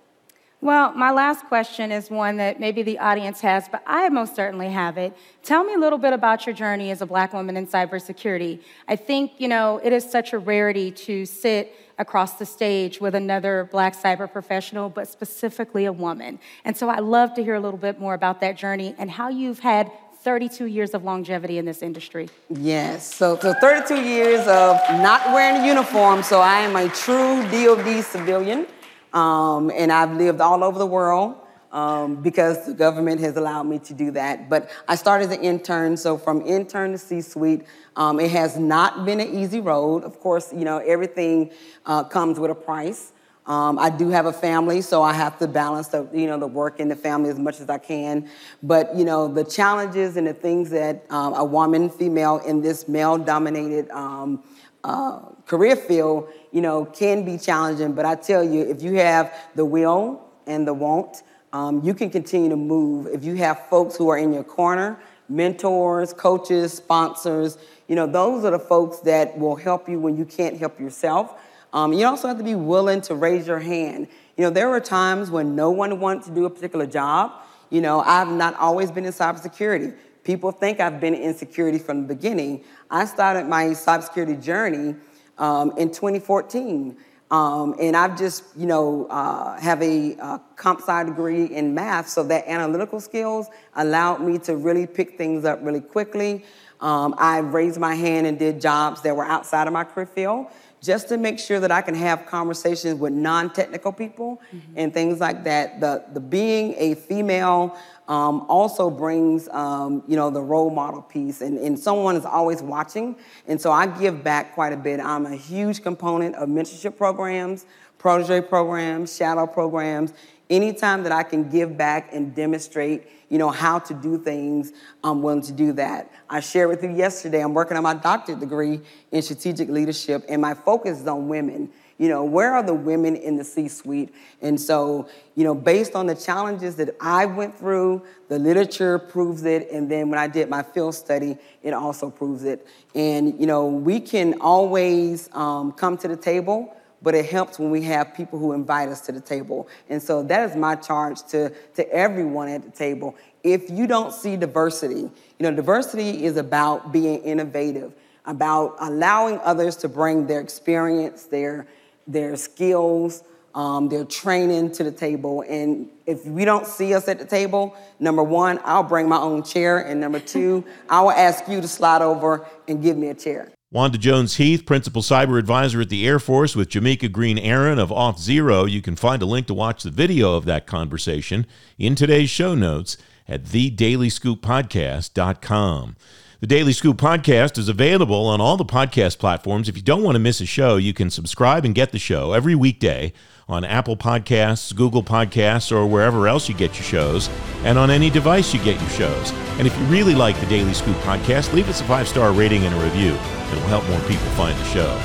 Well, 0.60 0.92
my 0.94 1.12
last 1.12 1.46
question 1.46 1.92
is 1.92 2.10
one 2.10 2.38
that 2.38 2.60
maybe 2.60 2.82
the 2.82 2.98
audience 2.98 3.42
has, 3.42 3.70
but 3.70 3.84
I 3.86 4.10
most 4.10 4.36
certainly 4.36 4.70
have 4.70 4.98
it. 4.98 5.16
Tell 5.44 5.64
me 5.64 5.76
a 5.76 5.78
little 5.78 6.00
bit 6.00 6.14
about 6.14 6.48
your 6.48 6.56
journey 6.56 6.90
as 6.90 7.00
a 7.00 7.06
black 7.06 7.32
woman 7.32 7.56
in 7.58 7.68
cybersecurity. 7.68 8.62
I 8.88 8.96
think, 8.96 9.34
you 9.38 9.48
know, 9.48 9.80
it 9.84 9.94
is 9.94 10.10
such 10.10 10.34
a 10.34 10.40
rarity 10.40 10.90
to 10.92 11.28
sit 11.28 11.76
across 12.00 12.34
the 12.34 12.46
stage 12.46 13.00
with 13.00 13.14
another 13.14 13.70
black 13.72 13.96
cyber 13.96 14.32
professional, 14.32 14.90
but 14.90 15.08
specifically 15.08 15.86
a 15.86 15.94
woman. 15.94 16.40
And 16.66 16.76
so 16.76 16.90
I'd 16.90 17.02
love 17.02 17.36
to 17.36 17.44
hear 17.44 17.54
a 17.54 17.60
little 17.60 17.80
bit 17.80 18.00
more 18.00 18.16
about 18.16 18.42
that 18.42 18.58
journey 18.58 18.96
and 18.98 19.12
how 19.12 19.30
you've 19.30 19.60
had 19.60 19.92
32 20.22 20.66
years 20.66 20.96
of 20.96 21.04
longevity 21.04 21.60
in 21.60 21.66
this 21.66 21.84
industry. 21.84 22.30
Yes, 22.50 23.14
so, 23.14 23.38
so 23.38 23.54
32 23.62 24.02
years 24.02 24.42
of 24.48 24.78
not 25.02 25.22
wearing 25.28 25.62
a 25.62 25.68
uniform, 25.68 26.24
so 26.24 26.42
I 26.42 26.60
am 26.62 26.76
a 26.76 26.90
true 26.90 27.44
DoD 27.52 28.04
civilian. 28.04 28.66
Um, 29.14 29.72
and 29.74 29.92
I've 29.92 30.16
lived 30.16 30.42
all 30.42 30.64
over 30.64 30.78
the 30.78 30.86
world 30.86 31.38
um, 31.72 32.22
because 32.22 32.66
the 32.66 32.74
government 32.74 33.22
has 33.22 33.36
allowed 33.38 33.64
me 33.64 33.80
to 33.80 33.94
do 33.94 34.12
that. 34.12 34.50
But 34.50 34.70
I 34.88 34.96
started 34.96 35.30
as 35.30 35.38
an 35.38 35.44
intern, 35.44 35.98
so 35.98 36.18
from 36.18 36.42
intern 36.46 36.92
to 36.92 36.98
C-suite, 36.98 37.66
um, 37.96 38.20
it 38.20 38.32
has 38.32 38.58
not 38.58 39.06
been 39.06 39.20
an 39.20 39.34
easy 39.34 39.60
road. 39.60 40.04
Of 40.04 40.20
course, 40.20 40.54
you 40.54 40.66
know 40.66 40.78
everything 40.80 41.52
uh, 41.86 42.04
comes 42.04 42.40
with 42.40 42.52
a 42.52 42.56
price. 42.56 43.12
Um, 43.46 43.80
I 43.80 43.90
do 43.90 44.10
have 44.10 44.26
a 44.26 44.34
family, 44.34 44.82
so 44.82 45.02
I 45.02 45.14
have 45.14 45.40
to 45.40 45.48
balance 45.48 45.88
the 45.88 46.08
you 46.14 46.28
know 46.28 46.38
the 46.38 46.48
work 46.48 46.80
and 46.80 46.92
the 46.92 46.96
family 46.96 47.30
as 47.30 47.40
much 47.40 47.60
as 47.62 47.70
I 47.70 47.78
can. 47.78 48.30
But 48.62 48.96
you 48.96 49.06
know 49.06 49.28
the 49.28 49.44
challenges 49.44 50.18
and 50.18 50.28
the 50.28 50.34
things 50.34 50.70
that 50.72 51.06
um, 51.10 51.34
a 51.34 51.46
woman, 51.46 51.90
female 51.90 52.38
in 52.40 52.62
this 52.62 52.88
male-dominated 52.88 53.90
um, 53.92 54.44
uh, 54.84 55.20
career 55.46 55.76
field, 55.76 56.30
you 56.52 56.62
know, 56.62 56.86
can 56.86 57.26
be 57.26 57.38
challenging. 57.38 57.94
But 57.94 58.06
I 58.06 58.16
tell 58.16 58.44
you, 58.44 58.62
if 58.62 58.82
you 58.82 58.96
have 58.96 59.34
the 59.56 59.66
will 59.66 60.24
and 60.46 60.68
the 60.68 60.74
want, 60.74 61.24
um, 61.54 61.84
you 61.84 61.94
can 61.94 62.10
continue 62.10 62.50
to 62.50 62.58
move. 62.58 63.08
If 63.08 63.24
you 63.24 63.36
have 63.36 63.68
folks 63.68 63.96
who 63.96 64.10
are 64.10 64.18
in 64.18 64.34
your 64.34 64.44
corner, 64.44 65.00
mentors, 65.30 66.14
coaches, 66.14 66.74
sponsors, 66.74 67.58
you 67.88 67.96
know, 67.96 68.08
those 68.08 68.44
are 68.46 68.52
the 68.52 68.60
folks 68.60 69.00
that 69.00 69.38
will 69.38 69.56
help 69.56 69.88
you 69.88 70.00
when 70.00 70.18
you 70.18 70.26
can't 70.26 70.58
help 70.58 70.80
yourself. 70.80 71.40
Um, 71.74 71.94
you 71.94 72.06
also 72.06 72.28
have 72.28 72.38
to 72.38 72.44
be 72.44 72.56
willing 72.56 73.02
to 73.02 73.16
raise 73.16 73.48
your 73.48 73.60
hand. 73.60 74.08
You 74.38 74.44
know, 74.44 74.50
there 74.50 74.70
were 74.70 74.80
times 74.80 75.30
when 75.30 75.56
no 75.56 75.72
one 75.72 76.00
wanted 76.00 76.24
to 76.24 76.32
do 76.32 76.46
a 76.46 76.50
particular 76.50 76.86
job. 76.86 77.34
You 77.70 77.82
know, 77.82 78.02
I've 78.02 78.32
not 78.32 78.56
always 78.56 78.92
been 78.92 79.06
in 79.06 79.12
cybersecurity. 79.12 79.96
People 80.24 80.52
think 80.52 80.80
I've 80.80 81.00
been 81.00 81.16
in 81.16 81.34
security 81.34 81.80
from 81.80 82.02
the 82.02 82.14
beginning. 82.14 82.64
I 82.90 83.06
started 83.06 83.48
my 83.48 83.66
cybersecurity 83.68 84.42
journey 84.42 84.96
um, 85.38 85.72
in 85.78 85.90
2014. 85.90 86.98
Um, 87.30 87.76
and 87.80 87.98
I've 87.98 88.18
just, 88.18 88.44
you 88.56 88.66
know, 88.66 89.06
uh, 89.10 89.60
have 89.60 89.82
a 89.82 90.16
uh, 90.16 90.38
comp 90.56 90.80
sci 90.80 91.04
degree 91.04 91.46
in 91.46 91.74
math, 91.74 92.08
so 92.08 92.24
that 92.24 92.48
analytical 92.48 93.02
skills 93.02 93.48
allowed 93.76 94.22
me 94.22 94.40
to 94.40 94.56
really 94.56 94.88
pick 94.88 95.18
things 95.18 95.44
up 95.44 95.60
really 95.62 95.82
quickly. 95.82 96.46
Um, 96.80 97.16
I 97.18 97.40
raised 97.40 97.80
my 97.80 97.96
hand 97.96 98.28
and 98.28 98.40
did 98.40 98.62
jobs 98.62 99.02
that 99.02 99.16
were 99.16 99.26
outside 99.26 99.68
of 99.68 99.74
my 99.74 99.84
career 99.84 100.06
field 100.06 100.48
just 100.82 101.10
to 101.10 101.18
make 101.18 101.40
sure 101.40 101.60
that 101.60 101.72
I 101.72 101.82
can 101.82 101.96
have 101.96 102.28
conversations 102.28 103.00
with 103.00 103.12
non-technical 103.12 103.92
people 103.94 104.42
mm-hmm. 104.54 104.74
and 104.76 104.94
things 104.94 105.20
like 105.20 105.44
that. 105.44 105.80
The 105.80 106.06
the 106.14 106.20
being 106.20 106.76
a 106.78 106.94
female 106.96 107.78
um, 108.08 108.46
also 108.48 108.90
brings 108.90 109.50
um, 109.50 110.04
you 110.08 110.16
know 110.16 110.30
the 110.30 110.42
role 110.42 110.70
model 110.70 111.02
piece, 111.02 111.42
and, 111.42 111.58
and 111.58 111.78
someone 111.78 112.16
is 112.16 112.26
always 112.26 112.62
watching, 112.62 113.16
and 113.48 113.60
so 113.60 113.72
I 113.72 113.88
give 113.88 114.24
back 114.24 114.54
quite 114.54 114.74
a 114.74 114.78
bit. 114.78 115.00
I'm 115.00 115.26
a 115.26 115.36
huge 115.36 115.84
component 115.84 116.36
of 116.36 116.48
mentorship 116.48 116.98
programs, 116.98 117.66
protege 117.98 118.42
programs, 118.42 119.16
shadow 119.16 119.46
programs. 119.46 120.14
Anytime 120.50 121.04
that 121.04 121.12
I 121.12 121.24
can 121.24 121.50
give 121.50 121.78
back 121.78 122.14
and 122.14 122.34
demonstrate, 122.34 123.10
you 123.28 123.38
know, 123.38 123.50
how 123.50 123.80
to 123.80 123.94
do 123.94 124.18
things, 124.18 124.72
I'm 125.04 125.22
willing 125.22 125.42
to 125.42 125.52
do 125.52 125.74
that. 125.74 126.10
I 126.30 126.40
shared 126.40 126.70
with 126.70 126.82
you 126.82 126.90
yesterday, 126.90 127.42
I'm 127.44 127.54
working 127.54 127.76
on 127.76 127.84
my 127.84 127.96
doctorate 127.96 128.40
degree 128.40 128.80
in 129.12 129.22
strategic 129.22 129.68
leadership, 129.68 130.24
and 130.30 130.42
my 130.42 130.54
focus 130.54 131.02
is 131.02 131.08
on 131.08 131.28
women. 131.28 131.70
You 131.98 132.10
know, 132.10 132.24
where 132.24 132.54
are 132.54 132.62
the 132.62 132.74
women 132.74 133.16
in 133.16 133.38
the 133.38 133.44
C 133.44 133.68
suite? 133.68 134.14
And 134.42 134.60
so, 134.60 135.10
you 135.36 135.44
know, 135.44 135.56
based 135.56 135.96
on 135.96 136.06
the 136.06 136.16
challenges 136.16 136.76
that 136.76 136.96
I 137.02 137.26
went 137.26 137.58
through, 137.58 138.04
the 138.30 138.38
literature 138.38 139.00
proves 139.00 139.44
it. 139.46 139.72
And 139.72 139.90
then 139.90 140.10
when 140.10 140.20
I 140.20 140.28
did 140.28 140.50
my 140.50 140.62
field 140.62 140.96
study, 140.96 141.38
it 141.64 141.74
also 141.74 142.10
proves 142.10 142.44
it. 142.44 142.68
And, 142.94 143.40
you 143.40 143.48
know, 143.48 143.66
we 143.66 144.00
can 144.00 144.40
always 144.42 145.30
um, 145.34 145.72
come 145.72 145.98
to 145.98 146.08
the 146.08 146.18
table 146.18 146.74
but 147.02 147.14
it 147.14 147.26
helps 147.26 147.60
when 147.60 147.70
we 147.70 147.84
have 147.84 148.14
people 148.16 148.40
who 148.40 148.54
invite 148.54 148.90
us 148.90 149.02
to 149.02 149.12
the 149.12 149.22
table. 149.22 149.68
And 149.90 150.02
so 150.02 150.24
that 150.24 150.50
is 150.50 150.56
my 150.56 150.76
charge 150.76 151.22
to, 151.28 151.52
to 151.76 151.90
everyone 151.92 152.50
at 152.50 152.64
the 152.64 152.72
table. 152.72 153.16
If 153.44 153.70
you 153.70 153.88
don't 153.88 154.12
see 154.12 154.36
diversity, 154.36 155.02
you 155.02 155.12
know, 155.40 155.54
diversity 155.54 156.26
is 156.26 156.38
about 156.38 156.92
being 156.92 157.22
innovative, 157.22 157.94
about 158.26 158.76
allowing 158.80 159.40
others 159.44 159.76
to 159.78 159.90
bring 159.90 160.28
their 160.28 160.42
experience, 160.42 161.24
their, 161.24 161.68
their 162.08 162.36
skills, 162.36 163.24
um, 163.56 163.90
their 163.90 164.06
training 164.06 164.72
to 164.74 164.84
the 164.84 164.92
table. 164.92 165.44
And 165.50 165.90
if 166.06 166.26
we 166.26 166.46
don't 166.46 166.68
see 166.68 166.94
us 166.94 167.08
at 167.08 167.20
the 167.20 167.26
table, 167.26 167.76
number 168.00 168.24
one, 168.24 168.60
I'll 168.64 168.84
bring 168.84 169.10
my 169.10 169.18
own 169.18 169.44
chair. 169.44 169.80
And 169.80 170.00
number 170.00 170.20
two, 170.34 170.64
I 170.90 171.02
will 171.02 171.12
ask 171.12 171.48
you 171.48 171.60
to 171.60 171.68
slide 171.68 172.02
over 172.02 172.46
and 172.68 172.82
give 172.82 172.98
me 172.98 173.08
a 173.08 173.16
chair. 173.16 173.52
Wanda 173.70 173.98
Jones 173.98 174.38
Heath, 174.38 174.66
Principal 174.66 175.02
Cyber 175.02 175.38
Advisor 175.38 175.82
at 175.82 175.90
the 175.90 176.08
Air 176.08 176.20
Force, 176.20 176.56
with 176.56 176.70
Jameeka 176.70 177.12
Green 177.12 177.38
Aaron 177.38 177.80
of 177.80 177.90
Auth0. 177.90 178.72
You 178.72 178.82
can 178.82 178.96
find 178.96 179.22
a 179.22 179.26
link 179.26 179.46
to 179.48 179.54
watch 179.54 179.84
the 179.84 179.92
video 179.92 180.36
of 180.36 180.46
that 180.46 180.66
conversation 180.66 181.46
in 181.78 181.94
today's 181.94 182.30
show 182.30 182.56
notes 182.56 182.96
at 183.28 183.44
thedailyscooppodcast.com. 183.44 185.96
The 186.40 186.46
Daily 186.46 186.72
Scoop 186.72 186.98
podcast 186.98 187.58
is 187.58 187.68
available 187.68 188.28
on 188.28 188.40
all 188.40 188.58
the 188.58 188.64
podcast 188.64 189.18
platforms. 189.18 189.68
If 189.68 189.76
you 189.76 189.82
don't 189.82 190.04
want 190.04 190.14
to 190.14 190.20
miss 190.20 190.40
a 190.40 190.46
show, 190.46 190.78
you 190.78 190.94
can 190.94 191.10
subscribe 191.10 191.66
and 191.66 191.74
get 191.74 191.92
the 191.92 191.98
show 191.98 192.34
every 192.34 192.54
weekday 192.54 193.12
on 193.50 193.66
Apple 193.66 193.98
Podcasts, 193.98 194.76
Google 194.76 195.02
Podcasts, 195.02 195.72
or 195.72 195.88
wherever 195.88 196.28
else 196.28 196.48
you 196.48 196.54
get 196.54 196.76
your 196.76 196.84
shows, 196.84 197.28
and 197.64 197.80
on 197.80 197.90
any 197.90 198.12
device 198.12 198.54
you 198.54 198.64
get 198.64 198.80
your 198.80 198.90
shows. 198.92 199.32
And 199.58 199.66
if 199.66 199.76
you 199.80 199.86
really 199.86 200.14
like 200.14 200.40
the 200.40 200.46
Daily 200.46 200.76
Scoop 200.76 200.96
podcast, 200.98 201.54
leave 201.54 201.70
us 201.70 201.82
a 201.82 201.86
five 201.86 202.08
star 202.08 202.32
rating 202.32 202.66
and 202.66 202.76
a 202.76 202.84
review. 202.84 203.14
It 203.14 203.56
will 203.56 203.70
help 203.70 203.90
more 203.90 204.00
people 204.02 204.30
find 204.36 204.56
the 204.60 204.66
show. 204.66 204.96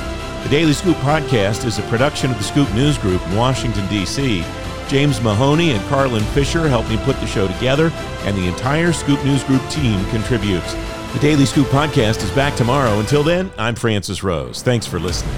The 0.43 0.49
Daily 0.49 0.73
Scoop 0.73 0.97
podcast 0.97 1.65
is 1.65 1.79
a 1.79 1.83
production 1.89 2.29
of 2.29 2.37
the 2.37 2.43
Scoop 2.43 2.71
News 2.75 2.99
Group 2.99 3.25
in 3.29 3.35
Washington, 3.35 3.87
D.C. 3.89 4.45
James 4.87 5.19
Mahoney 5.19 5.71
and 5.71 5.83
Carlin 5.87 6.23
Fisher 6.25 6.69
helped 6.69 6.89
me 6.89 6.97
put 6.97 7.19
the 7.19 7.25
show 7.25 7.47
together, 7.47 7.91
and 8.25 8.37
the 8.37 8.47
entire 8.47 8.93
Scoop 8.93 9.23
News 9.25 9.43
Group 9.45 9.67
team 9.71 10.05
contributes. 10.11 10.75
The 11.13 11.19
Daily 11.19 11.45
Scoop 11.45 11.67
podcast 11.67 12.23
is 12.23 12.31
back 12.31 12.55
tomorrow. 12.55 12.99
Until 12.99 13.21
then, 13.21 13.51
I'm 13.55 13.75
Francis 13.75 14.23
Rose. 14.23 14.63
Thanks 14.63 14.87
for 14.87 14.99
listening. 14.99 15.35